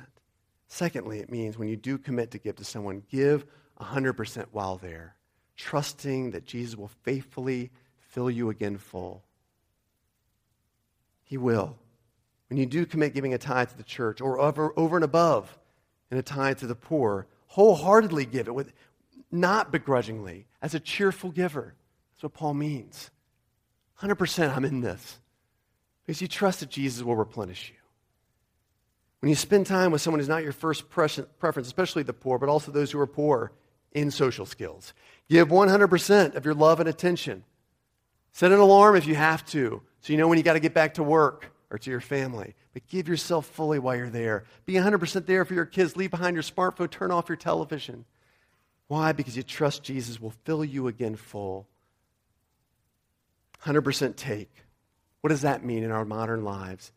Secondly, 0.68 1.18
it 1.18 1.30
means 1.30 1.58
when 1.58 1.68
you 1.68 1.76
do 1.76 1.98
commit 1.98 2.30
to 2.30 2.38
give 2.38 2.56
to 2.56 2.64
someone, 2.64 3.02
give 3.10 3.44
100% 3.80 4.46
while 4.52 4.76
there, 4.76 5.16
trusting 5.56 6.30
that 6.30 6.44
Jesus 6.44 6.76
will 6.76 6.90
faithfully 7.02 7.70
fill 7.98 8.30
you 8.30 8.50
again 8.50 8.78
full. 8.78 9.24
He 11.24 11.36
will. 11.36 11.76
When 12.48 12.58
you 12.58 12.66
do 12.66 12.86
commit 12.86 13.14
giving 13.14 13.34
a 13.34 13.38
tithe 13.38 13.70
to 13.70 13.76
the 13.76 13.82
church 13.82 14.20
or 14.20 14.40
over, 14.40 14.72
over 14.76 14.96
and 14.96 15.04
above 15.04 15.58
in 16.10 16.18
a 16.18 16.22
tithe 16.22 16.58
to 16.58 16.66
the 16.66 16.74
poor, 16.74 17.26
wholeheartedly 17.48 18.26
give 18.26 18.48
it 18.48 18.54
with 18.54 18.72
not 19.32 19.70
begrudgingly, 19.70 20.46
as 20.60 20.74
a 20.74 20.80
cheerful 20.80 21.30
giver. 21.30 21.74
That's 22.12 22.24
what 22.24 22.34
Paul 22.34 22.54
means. 22.54 23.10
100% 24.02 24.56
I'm 24.56 24.64
in 24.64 24.80
this. 24.80 25.18
Because 26.04 26.22
you 26.22 26.28
trust 26.28 26.60
that 26.60 26.70
Jesus 26.70 27.02
will 27.02 27.16
replenish 27.16 27.70
you. 27.70 27.76
When 29.20 29.28
you 29.28 29.36
spend 29.36 29.66
time 29.66 29.92
with 29.92 30.00
someone 30.00 30.18
who's 30.18 30.28
not 30.28 30.42
your 30.42 30.52
first 30.52 30.88
preference, 30.88 31.66
especially 31.66 32.02
the 32.02 32.12
poor, 32.12 32.38
but 32.38 32.48
also 32.48 32.72
those 32.72 32.90
who 32.90 32.98
are 32.98 33.06
poor 33.06 33.52
in 33.92 34.10
social 34.10 34.46
skills, 34.46 34.94
give 35.28 35.48
100% 35.48 36.34
of 36.34 36.44
your 36.44 36.54
love 36.54 36.80
and 36.80 36.88
attention. 36.88 37.44
Set 38.32 38.50
an 38.50 38.58
alarm 38.58 38.96
if 38.96 39.06
you 39.06 39.14
have 39.16 39.44
to, 39.46 39.82
so 40.00 40.12
you 40.12 40.18
know 40.18 40.26
when 40.26 40.38
you 40.38 40.44
got 40.44 40.54
to 40.54 40.60
get 40.60 40.72
back 40.72 40.94
to 40.94 41.02
work 41.02 41.52
or 41.70 41.78
to 41.78 41.90
your 41.90 42.00
family. 42.00 42.54
But 42.72 42.86
give 42.88 43.08
yourself 43.08 43.46
fully 43.46 43.78
while 43.78 43.94
you're 43.94 44.08
there. 44.08 44.44
Be 44.64 44.74
100% 44.74 45.26
there 45.26 45.44
for 45.44 45.54
your 45.54 45.66
kids. 45.66 45.96
Leave 45.96 46.10
behind 46.10 46.34
your 46.34 46.42
smartphone. 46.42 46.90
Turn 46.90 47.10
off 47.10 47.28
your 47.28 47.36
television. 47.36 48.06
Why? 48.88 49.12
Because 49.12 49.36
you 49.36 49.42
trust 49.42 49.82
Jesus 49.82 50.20
will 50.20 50.32
fill 50.44 50.64
you 50.64 50.88
again 50.88 51.14
full. 51.14 51.68
100% 53.64 54.16
take. 54.16 54.50
What 55.20 55.28
does 55.28 55.42
that 55.42 55.64
mean 55.64 55.82
in 55.82 55.90
our 55.90 56.04
modern 56.04 56.44
lives? 56.44 56.92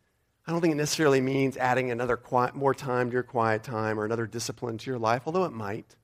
I 0.46 0.52
don't 0.52 0.60
think 0.60 0.72
it 0.72 0.76
necessarily 0.76 1.20
means 1.20 1.56
adding 1.56 1.90
another 1.90 2.16
quiet, 2.16 2.54
more 2.54 2.74
time 2.74 3.08
to 3.08 3.14
your 3.14 3.22
quiet 3.22 3.62
time 3.62 3.98
or 3.98 4.04
another 4.04 4.26
discipline 4.26 4.78
to 4.78 4.90
your 4.90 4.98
life, 4.98 5.22
although 5.26 5.44
it 5.44 5.52
might. 5.52 5.96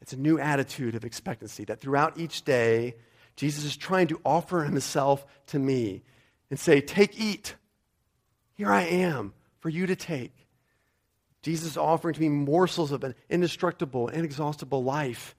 It's 0.00 0.12
a 0.12 0.18
new 0.18 0.38
attitude 0.38 0.94
of 0.94 1.04
expectancy 1.04 1.64
that 1.64 1.80
throughout 1.80 2.18
each 2.18 2.44
day, 2.44 2.96
Jesus 3.36 3.64
is 3.64 3.76
trying 3.76 4.08
to 4.08 4.20
offer 4.24 4.62
himself 4.62 5.26
to 5.46 5.58
me 5.58 6.02
and 6.50 6.58
say, 6.58 6.80
Take, 6.80 7.18
eat. 7.18 7.56
Here 8.54 8.70
I 8.70 8.82
am 8.82 9.32
for 9.58 9.68
you 9.68 9.86
to 9.86 9.96
take. 9.96 10.46
Jesus 11.42 11.72
is 11.72 11.76
offering 11.76 12.14
to 12.14 12.20
me 12.20 12.28
morsels 12.28 12.92
of 12.92 13.02
an 13.02 13.14
indestructible, 13.28 14.08
inexhaustible 14.08 14.84
life 14.84 15.34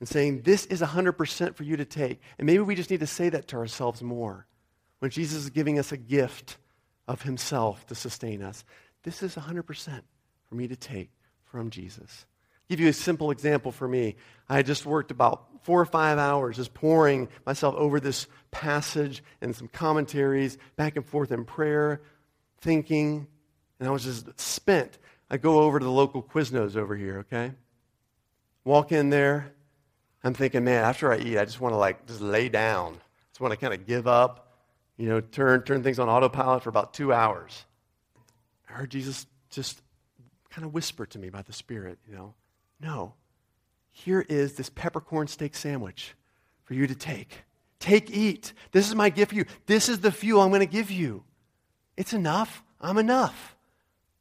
and 0.00 0.08
saying, 0.08 0.42
This 0.42 0.66
is 0.66 0.80
100% 0.80 1.54
for 1.54 1.62
you 1.62 1.76
to 1.76 1.84
take. 1.84 2.20
And 2.38 2.46
maybe 2.46 2.60
we 2.60 2.74
just 2.74 2.90
need 2.90 3.00
to 3.00 3.06
say 3.06 3.28
that 3.28 3.48
to 3.48 3.56
ourselves 3.56 4.02
more. 4.02 4.46
When 4.98 5.10
Jesus 5.10 5.44
is 5.44 5.50
giving 5.50 5.78
us 5.78 5.92
a 5.92 5.96
gift 5.96 6.58
of 7.06 7.22
himself 7.22 7.86
to 7.86 7.94
sustain 7.94 8.42
us, 8.42 8.64
this 9.02 9.22
is 9.22 9.34
100% 9.34 10.02
for 10.48 10.54
me 10.54 10.68
to 10.68 10.76
take 10.76 11.10
from 11.44 11.70
Jesus. 11.70 12.26
I'll 12.52 12.76
give 12.76 12.80
you 12.80 12.88
a 12.88 12.94
simple 12.94 13.30
example 13.30 13.72
for 13.72 13.88
me. 13.88 14.16
I 14.48 14.62
just 14.62 14.84
worked 14.84 15.10
about 15.10 15.46
four 15.62 15.80
or 15.80 15.86
five 15.86 16.18
hours 16.18 16.56
just 16.56 16.74
pouring 16.74 17.28
myself 17.46 17.74
over 17.76 18.00
this 18.00 18.26
passage 18.50 19.22
and 19.40 19.54
some 19.54 19.68
commentaries 19.68 20.58
back 20.76 20.96
and 20.96 21.04
forth 21.04 21.32
in 21.32 21.44
prayer, 21.44 22.02
thinking, 22.60 23.26
and 23.78 23.88
I 23.88 23.92
was 23.92 24.04
just 24.04 24.38
spent. 24.38 24.98
I 25.30 25.36
go 25.36 25.60
over 25.60 25.78
to 25.78 25.84
the 25.84 25.90
local 25.90 26.22
Quiznos 26.22 26.76
over 26.76 26.96
here, 26.96 27.18
okay? 27.20 27.52
Walk 28.64 28.92
in 28.92 29.10
there. 29.10 29.52
I'm 30.22 30.34
thinking, 30.34 30.64
man, 30.64 30.84
after 30.84 31.12
I 31.12 31.18
eat, 31.18 31.38
I 31.38 31.44
just 31.44 31.60
want 31.60 31.72
to 31.72 31.78
like 31.78 32.06
just 32.06 32.20
lay 32.20 32.48
down. 32.48 32.94
I 32.94 33.32
just 33.32 33.40
want 33.40 33.52
to 33.52 33.56
kind 33.56 33.72
of 33.72 33.86
give 33.86 34.06
up, 34.06 34.52
you 34.96 35.08
know, 35.08 35.20
turn, 35.20 35.62
turn 35.62 35.82
things 35.82 35.98
on 35.98 36.08
autopilot 36.08 36.62
for 36.62 36.68
about 36.68 36.92
two 36.92 37.12
hours. 37.12 37.64
I 38.68 38.72
heard 38.74 38.90
Jesus 38.90 39.26
just 39.50 39.80
kind 40.50 40.64
of 40.66 40.74
whisper 40.74 41.06
to 41.06 41.18
me 41.18 41.30
by 41.30 41.42
the 41.42 41.52
Spirit, 41.52 41.98
you 42.06 42.14
know, 42.14 42.34
no, 42.80 43.14
here 43.90 44.24
is 44.28 44.54
this 44.54 44.70
peppercorn 44.70 45.26
steak 45.26 45.54
sandwich 45.54 46.14
for 46.64 46.74
you 46.74 46.86
to 46.86 46.94
take. 46.94 47.44
Take, 47.78 48.10
eat. 48.10 48.52
This 48.72 48.88
is 48.88 48.94
my 48.94 49.10
gift 49.10 49.30
for 49.30 49.36
you. 49.36 49.44
This 49.66 49.88
is 49.88 50.00
the 50.00 50.12
fuel 50.12 50.42
I'm 50.42 50.50
going 50.50 50.60
to 50.60 50.66
give 50.66 50.90
you. 50.90 51.24
It's 51.96 52.12
enough. 52.12 52.62
I'm 52.80 52.98
enough. 52.98 53.56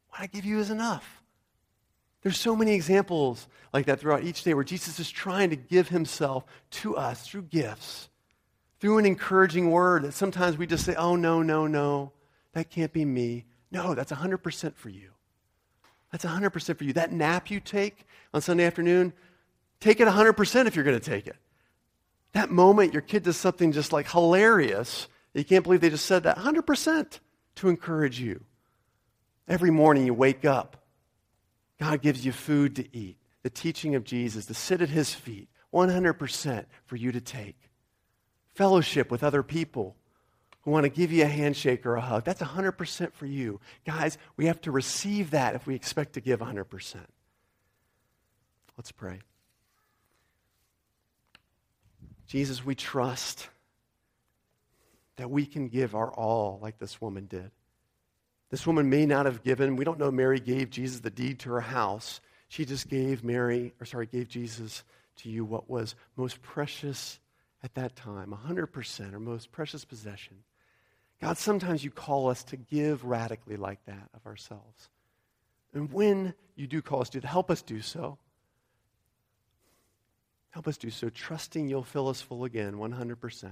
What 0.10 0.22
I 0.22 0.28
give 0.28 0.45
you 0.45 0.60
is 0.60 0.70
enough. 0.70 1.18
There's 2.22 2.39
so 2.39 2.55
many 2.55 2.74
examples 2.74 3.47
like 3.74 3.86
that 3.86 3.99
throughout 3.99 4.24
each 4.24 4.43
day 4.43 4.53
where 4.53 4.63
Jesus 4.63 4.99
is 4.99 5.09
trying 5.09 5.49
to 5.51 5.55
give 5.55 5.89
himself 5.89 6.43
to 6.72 6.97
us 6.97 7.26
through 7.26 7.43
gifts, 7.43 8.09
through 8.80 8.97
an 8.97 9.05
encouraging 9.05 9.72
word 9.72 10.03
that 10.03 10.13
sometimes 10.13 10.57
we 10.57 10.67
just 10.67 10.86
say, 10.86 10.95
oh, 10.95 11.15
no, 11.15 11.41
no, 11.41 11.67
no, 11.67 12.11
that 12.53 12.70
can't 12.70 12.91
be 12.91 13.05
me. 13.05 13.45
No, 13.72 13.93
that's 13.93 14.11
100% 14.11 14.76
for 14.76 14.89
you. 14.89 15.11
That's 16.11 16.26
100% 16.26 16.78
for 16.78 16.84
you. 16.84 16.93
That 16.93 17.11
nap 17.11 17.51
you 17.51 17.59
take 17.59 18.05
on 18.34 18.41
Sunday 18.41 18.65
afternoon, 18.65 19.13
take 19.80 19.99
it 19.99 20.07
100% 20.07 20.65
if 20.65 20.76
you're 20.76 20.86
going 20.86 20.99
to 20.99 21.09
take 21.09 21.28
it. 21.28 21.38
That 22.34 22.51
moment 22.51 22.93
your 22.93 23.01
kid 23.01 23.24
does 23.24 23.38
something 23.38 23.72
just 23.72 23.93
like 23.93 24.09
hilarious, 24.09 25.07
you 25.34 25.43
can't 25.43 25.63
believe 25.63 25.82
they 25.82 25.89
just 25.89 26.05
said 26.05 26.24
that, 26.24 26.38
100% 26.38 27.20
to 27.55 27.70
encourage 27.70 28.20
you. 28.20 28.43
Every 29.47 29.72
morning 29.72 30.05
you 30.05 30.13
wake 30.13 30.45
up, 30.45 30.78
God 31.80 32.01
gives 32.01 32.25
you 32.25 32.32
food 32.32 32.75
to 32.75 32.97
eat, 32.97 33.17
the 33.41 33.49
teaching 33.49 33.95
of 33.95 34.03
Jesus, 34.03 34.45
to 34.47 34.53
sit 34.53 34.82
at 34.82 34.89
his 34.89 35.13
feet, 35.13 35.47
100% 35.73 36.65
for 36.86 36.95
you 36.95 37.11
to 37.11 37.21
take. 37.21 37.55
Fellowship 38.53 39.09
with 39.09 39.23
other 39.23 39.43
people 39.43 39.95
who 40.61 40.71
want 40.71 40.84
to 40.84 40.89
give 40.89 41.11
you 41.11 41.23
a 41.23 41.27
handshake 41.27 41.86
or 41.86 41.95
a 41.95 42.01
hug, 42.01 42.25
that's 42.25 42.41
100% 42.41 43.13
for 43.13 43.25
you. 43.25 43.61
Guys, 43.86 44.17
we 44.36 44.47
have 44.47 44.59
to 44.61 44.71
receive 44.71 45.32
that 45.32 45.55
if 45.55 45.65
we 45.65 45.73
expect 45.73 46.13
to 46.13 46.21
give 46.21 46.41
100%. 46.41 46.95
Let's 48.77 48.91
pray. 48.91 49.19
Jesus, 52.27 52.65
we 52.65 52.75
trust 52.75 53.49
that 55.15 55.30
we 55.30 55.45
can 55.45 55.67
give 55.67 55.95
our 55.95 56.11
all 56.11 56.59
like 56.61 56.77
this 56.77 57.01
woman 57.01 57.25
did. 57.25 57.51
This 58.50 58.66
woman 58.66 58.89
may 58.89 59.06
not 59.06 59.26
have 59.26 59.43
given, 59.43 59.76
we 59.76 59.86
don't 59.86 60.00
know 60.00 60.12
Mary 60.12 60.39
gave 60.39 60.70
Jesus 60.70 61.00
the 61.00 61.12
deed 61.12 61.39
to 61.39 61.50
her 61.52 61.62
house. 61.62 62.20
She 62.47 62.66
just 62.66 62.89
gave 62.89 63.24
Mary, 63.24 63.74
or 63.80 63.86
sorry, 63.86 64.08
gave 64.08 64.28
Jesus 64.28 64.84
to 65.18 65.30
you 65.30 65.45
what 65.45 65.70
was 65.70 65.95
most 66.16 66.41
precious 66.41 67.20
at 67.64 67.76
that 67.76 67.95
time 67.95 68.36
100%, 68.47 69.12
her 69.12 69.20
most 69.20 69.52
precious 69.52 69.86
possession. 69.86 70.38
God, 71.22 71.38
sometimes 71.38 71.84
you 71.84 71.91
call 71.91 72.30
us 72.30 72.43
to 72.45 72.58
give 72.58 73.04
radically 73.04 73.58
like 73.58 73.86
that 73.86 74.10
of 74.14 74.26
ourselves. 74.26 74.89
And 75.74 75.91
when 75.91 76.34
you 76.56 76.66
do 76.66 76.82
call 76.82 77.02
us 77.02 77.10
to, 77.10 77.20
help 77.20 77.52
us 77.52 77.62
do 77.62 77.82
so. 77.82 78.18
Help 80.52 80.68
us 80.68 80.78
do 80.78 80.89
so, 80.89 81.10
trusting 81.10 81.68
you'll 81.68 81.84
fill 81.84 82.08
us 82.08 82.22
full 82.22 82.45
again, 82.45 82.74
100%. 82.76 83.43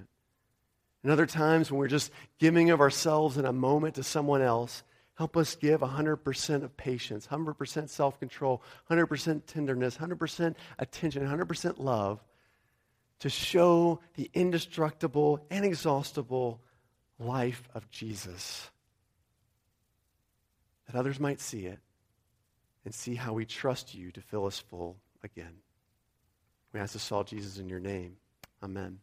And 1.03 1.11
other 1.11 1.27
times 1.27 1.69
when 1.69 1.79
we're 1.79 1.87
just 1.87 2.11
giving 2.39 2.71
of 2.71 2.81
ourselves 2.81 3.37
in 3.37 3.45
a 3.45 3.53
moment 3.53 3.95
to 3.95 4.03
someone 4.03 4.41
else, 4.41 4.83
help 5.17 5.35
us 5.35 5.55
give 5.55 5.81
100% 5.81 6.63
of 6.63 6.77
patience, 6.77 7.27
100% 7.27 7.89
self 7.89 8.19
control, 8.19 8.61
100% 8.89 9.41
tenderness, 9.47 9.97
100% 9.97 10.55
attention, 10.79 11.27
100% 11.27 11.79
love 11.79 12.23
to 13.19 13.29
show 13.29 13.99
the 14.15 14.29
indestructible, 14.33 15.43
inexhaustible 15.49 16.61
life 17.19 17.63
of 17.73 17.89
Jesus. 17.89 18.69
That 20.85 20.97
others 20.97 21.19
might 21.19 21.41
see 21.41 21.65
it 21.65 21.79
and 22.85 22.93
see 22.93 23.15
how 23.15 23.33
we 23.33 23.45
trust 23.45 23.95
you 23.95 24.11
to 24.11 24.21
fill 24.21 24.45
us 24.45 24.59
full 24.59 24.97
again. 25.23 25.55
We 26.73 26.79
ask 26.79 26.93
this 26.93 27.11
all, 27.11 27.23
Jesus, 27.23 27.57
in 27.57 27.69
your 27.69 27.79
name. 27.79 28.17
Amen. 28.61 28.99